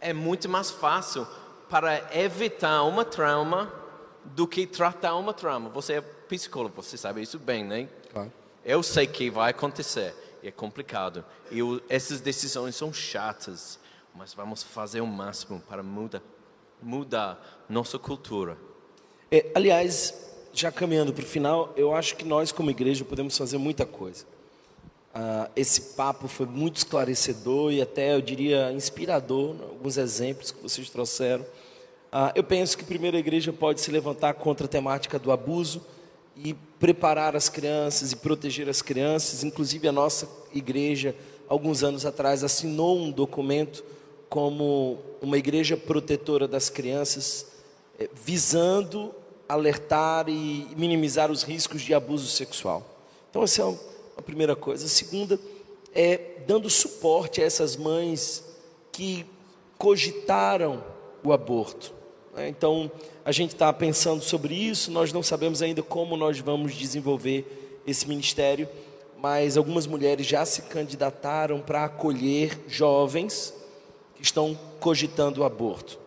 [0.00, 1.26] É muito mais fácil
[1.68, 3.72] para evitar uma trauma
[4.24, 5.68] do que tratar uma trauma.
[5.70, 7.88] Você é psicólogo, você sabe isso bem, né?
[8.12, 8.32] Claro.
[8.64, 11.24] Eu sei que vai acontecer, é complicado.
[11.50, 13.78] E essas decisões são chatas,
[14.14, 16.22] mas vamos fazer o máximo para mudar,
[16.80, 18.56] mudar nossa cultura.
[19.30, 23.58] É, aliás, já caminhando para o final, eu acho que nós, como igreja, podemos fazer
[23.58, 24.24] muita coisa.
[25.14, 30.88] Ah, esse papo foi muito esclarecedor e até, eu diria, inspirador, alguns exemplos que vocês
[30.88, 31.44] trouxeram.
[32.12, 35.84] Ah, eu penso que primeiro a igreja pode se levantar contra a temática do abuso
[36.36, 39.44] e preparar as crianças e proteger as crianças.
[39.44, 41.14] Inclusive, a nossa igreja,
[41.48, 43.84] alguns anos atrás, assinou um documento
[44.28, 47.46] como uma igreja protetora das crianças,
[47.98, 49.12] eh, visando
[49.52, 52.86] alertar e minimizar os riscos de abuso sexual.
[53.30, 53.74] Então, essa é
[54.16, 54.86] a primeira coisa.
[54.86, 55.38] A segunda
[55.94, 58.44] é dando suporte a essas mães
[58.92, 59.26] que
[59.76, 60.82] cogitaram
[61.22, 61.92] o aborto.
[62.34, 62.48] Né?
[62.48, 62.90] Então,
[63.24, 68.08] a gente está pensando sobre isso, nós não sabemos ainda como nós vamos desenvolver esse
[68.08, 68.68] ministério,
[69.18, 73.52] mas algumas mulheres já se candidataram para acolher jovens
[74.14, 75.99] que estão cogitando o aborto.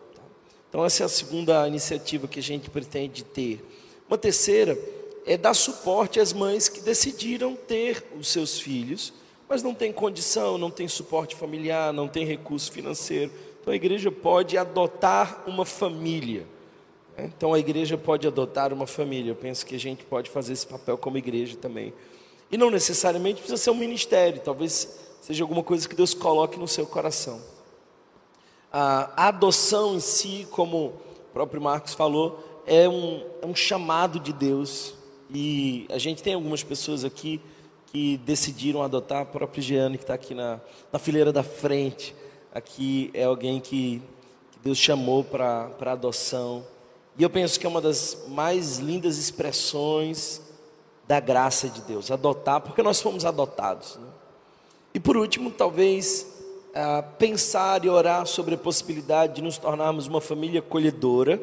[0.74, 3.64] Então, essa é a segunda iniciativa que a gente pretende ter.
[4.08, 4.76] Uma terceira
[5.24, 9.12] é dar suporte às mães que decidiram ter os seus filhos,
[9.48, 13.30] mas não tem condição, não tem suporte familiar, não tem recurso financeiro.
[13.60, 16.44] Então a igreja pode adotar uma família.
[17.16, 17.30] Né?
[17.36, 19.30] Então a igreja pode adotar uma família.
[19.30, 21.94] Eu penso que a gente pode fazer esse papel como igreja também.
[22.50, 26.66] E não necessariamente precisa ser um ministério, talvez seja alguma coisa que Deus coloque no
[26.66, 27.53] seu coração.
[28.76, 34.32] A adoção em si, como o próprio Marcos falou, é um, é um chamado de
[34.32, 34.94] Deus.
[35.32, 37.40] E a gente tem algumas pessoas aqui
[37.86, 40.60] que decidiram adotar, a própria Giane, que está aqui na,
[40.92, 42.14] na fileira da frente
[42.54, 44.00] aqui é alguém que,
[44.52, 46.64] que Deus chamou para adoção.
[47.18, 50.40] E eu penso que é uma das mais lindas expressões
[51.06, 53.96] da graça de Deus, adotar, porque nós fomos adotados.
[53.96, 54.06] Né?
[54.94, 56.33] E por último, talvez
[56.74, 61.40] ah, pensar e orar sobre a possibilidade de nos tornarmos uma família acolhedora,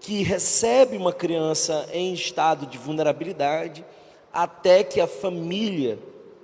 [0.00, 3.84] que recebe uma criança em estado de vulnerabilidade,
[4.32, 5.98] até que a família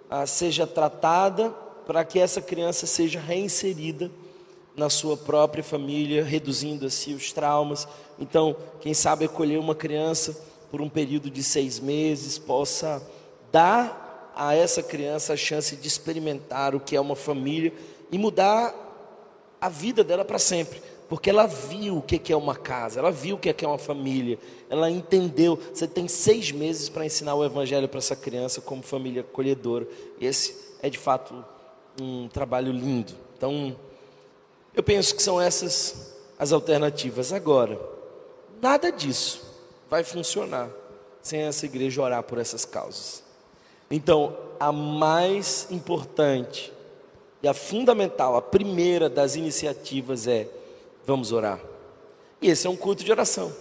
[0.08, 1.50] ah, seja tratada
[1.86, 4.10] para que essa criança seja reinserida
[4.74, 7.86] na sua própria família, reduzindo assim os traumas.
[8.18, 10.36] Então, quem sabe acolher uma criança
[10.70, 13.02] por um período de seis meses possa
[13.52, 17.72] dar a essa criança a chance de experimentar o que é uma família
[18.10, 18.74] e mudar
[19.60, 20.82] a vida dela para sempre.
[21.08, 24.38] Porque ela viu o que é uma casa, ela viu o que é uma família,
[24.70, 25.58] ela entendeu.
[25.72, 29.86] Você tem seis meses para ensinar o evangelho para essa criança como família acolhedora.
[30.20, 31.44] Esse é de fato
[32.00, 33.12] um trabalho lindo.
[33.36, 33.76] Então,
[34.74, 37.32] eu penso que são essas as alternativas.
[37.32, 37.80] Agora,
[38.60, 39.42] nada disso
[39.88, 40.68] vai funcionar
[41.22, 43.22] sem essa igreja orar por essas causas.
[43.90, 46.72] Então, a mais importante
[47.44, 50.48] e a fundamental, a primeira das iniciativas é:
[51.06, 51.60] vamos orar.
[52.40, 53.52] E esse é um culto de oração.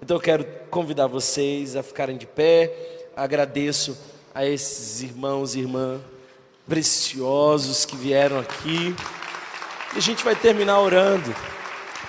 [0.00, 3.10] Então, eu quero convidar vocês a ficarem de pé.
[3.14, 3.94] Agradeço
[4.34, 6.00] a esses irmãos e irmãs
[6.66, 8.96] preciosos que vieram aqui.
[9.94, 11.34] E a gente vai terminar orando.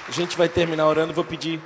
[0.08, 1.12] A gente vai terminar orando.
[1.12, 1.60] Vou pedir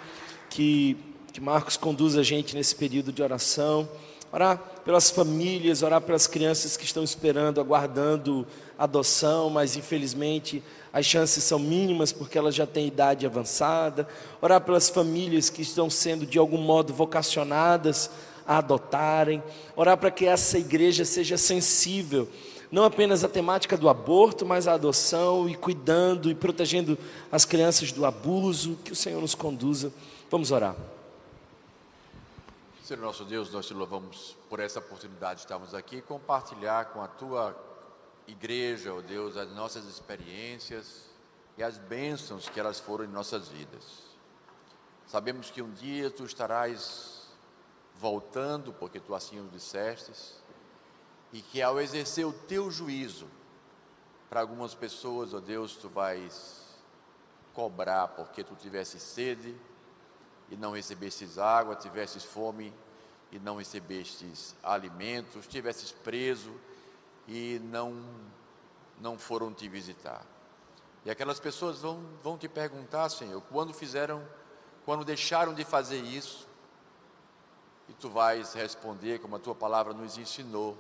[0.50, 0.98] que,
[1.32, 3.88] que Marcos conduza a gente nesse período de oração.
[4.32, 8.48] Orar pelas famílias, orar pelas crianças que estão esperando, aguardando
[8.84, 14.08] adoção, mas infelizmente as chances são mínimas porque elas já têm idade avançada.
[14.42, 18.10] Orar pelas famílias que estão sendo de algum modo vocacionadas
[18.46, 19.42] a adotarem.
[19.76, 22.28] Orar para que essa igreja seja sensível
[22.72, 26.98] não apenas a temática do aborto, mas a adoção e cuidando e protegendo
[27.30, 28.78] as crianças do abuso.
[28.86, 29.92] Que o Senhor nos conduza.
[30.30, 30.74] Vamos orar.
[32.82, 37.02] Senhor nosso Deus, nós te louvamos por essa oportunidade de estarmos aqui e compartilhar com
[37.02, 37.71] a tua
[38.28, 41.10] igreja, ó oh Deus, as nossas experiências
[41.58, 44.12] e as bênçãos que elas foram em nossas vidas.
[45.08, 47.28] Sabemos que um dia tu estarás
[47.98, 50.12] voltando, porque tu assim o disseste,
[51.34, 53.28] e que ao exercer o teu juízo,
[54.30, 56.62] para algumas pessoas, ó oh Deus, tu vais
[57.54, 59.56] cobrar porque tu tivesse sede
[60.50, 62.74] e não recebestes água, tivesses fome
[63.32, 66.54] e não recebestes alimentos, tivesses preso
[67.28, 68.32] e não
[69.02, 70.24] não foram te visitar.
[71.04, 74.24] E aquelas pessoas vão, vão te perguntar, Senhor, quando fizeram,
[74.86, 76.48] quando deixaram de fazer isso,
[77.90, 80.78] e tu vais responder, como a tua palavra nos ensinou,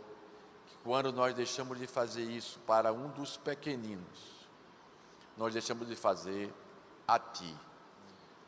[0.84, 4.48] quando nós deixamos de fazer isso para um dos pequeninos,
[5.36, 6.54] nós deixamos de fazer
[7.08, 7.58] a Ti.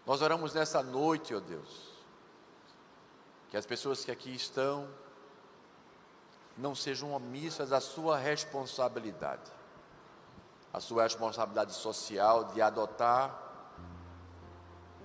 [0.06, 1.92] Nós oramos nessa noite, ó Deus,
[3.50, 4.88] que as pessoas que aqui estão
[6.58, 9.52] não sejam omissas à sua responsabilidade,
[10.72, 13.40] a sua responsabilidade social de adotar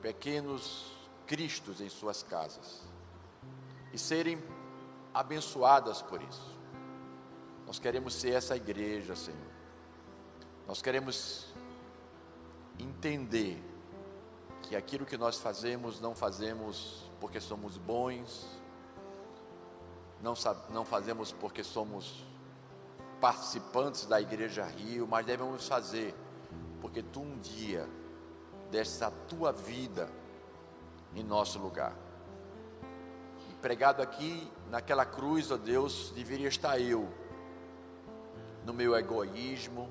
[0.00, 0.92] pequenos
[1.26, 2.82] cristos em suas casas
[3.92, 4.42] e serem
[5.12, 6.56] abençoadas por isso.
[7.66, 9.38] Nós queremos ser essa igreja, Senhor.
[10.66, 11.54] Nós queremos
[12.78, 13.62] entender
[14.62, 18.46] que aquilo que nós fazemos, não fazemos porque somos bons,
[20.22, 20.34] não,
[20.70, 22.24] não fazemos porque somos
[23.20, 26.14] participantes da Igreja Rio, mas devemos fazer
[26.80, 27.88] porque tu um dia
[28.70, 30.08] deste a tua vida
[31.14, 31.94] em nosso lugar.
[33.50, 37.08] E pregado aqui naquela cruz, ó Deus, deveria estar eu
[38.64, 39.90] no meu egoísmo,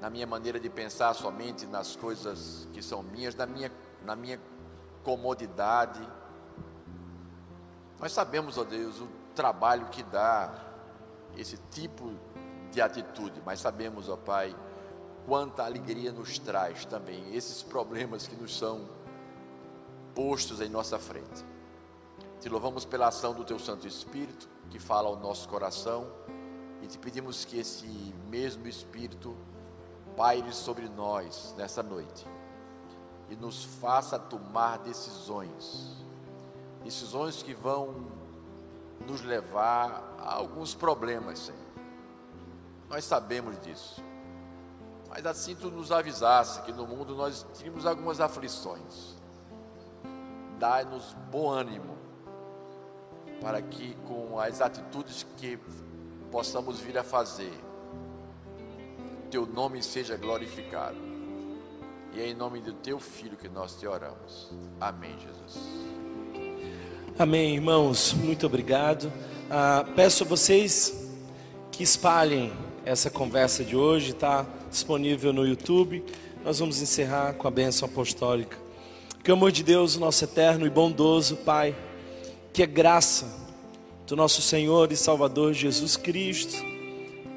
[0.00, 3.72] na minha maneira de pensar somente nas coisas que são minhas, na minha,
[4.04, 4.40] na minha
[5.02, 6.00] comodidade.
[7.98, 10.54] Nós sabemos, ó Deus, o trabalho que dá
[11.36, 12.12] esse tipo
[12.70, 14.54] de atitude, mas sabemos, ó Pai,
[15.26, 18.88] quanta alegria nos traz também esses problemas que nos são
[20.14, 21.44] postos em nossa frente.
[22.40, 26.06] Te louvamos pela ação do Teu Santo Espírito, que fala ao nosso coração
[26.82, 27.86] e te pedimos que esse
[28.28, 29.36] mesmo Espírito
[30.16, 32.26] paire sobre nós nessa noite
[33.28, 36.05] e nos faça tomar decisões,
[36.86, 38.06] decisões que vão
[39.06, 41.60] nos levar a alguns problemas, Senhor.
[42.88, 44.02] Nós sabemos disso.
[45.08, 49.16] Mas assim tu nos avisasse que no mundo nós tínhamos algumas aflições.
[50.58, 51.96] Dai-nos bom ânimo
[53.40, 55.58] para que com as atitudes que
[56.30, 57.52] possamos vir a fazer,
[59.30, 60.98] teu nome seja glorificado.
[62.12, 64.50] E é em nome do teu filho que nós te oramos.
[64.80, 66.05] Amém, Jesus.
[67.18, 68.12] Amém, irmãos.
[68.12, 69.10] Muito obrigado.
[69.50, 71.08] Ah, peço a vocês
[71.72, 72.52] que espalhem
[72.84, 76.04] essa conversa de hoje, está disponível no YouTube.
[76.44, 78.58] Nós vamos encerrar com a bênção apostólica.
[79.24, 81.74] Que o amor de Deus, nosso eterno e bondoso Pai,
[82.52, 83.26] que a graça
[84.06, 86.62] do nosso Senhor e Salvador Jesus Cristo,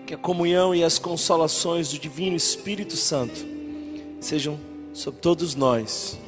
[0.06, 3.46] que a comunhão e as consolações do Divino Espírito Santo
[4.20, 4.60] sejam
[4.94, 6.20] sobre todos nós,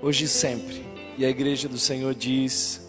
[0.00, 0.91] hoje e sempre.
[1.18, 2.80] E a igreja do Senhor diz: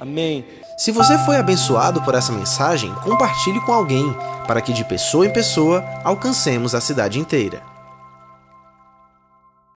[0.00, 0.44] Amém.
[0.76, 4.14] Se você foi abençoado por essa mensagem, compartilhe com alguém,
[4.46, 7.62] para que de pessoa em pessoa alcancemos a cidade inteira.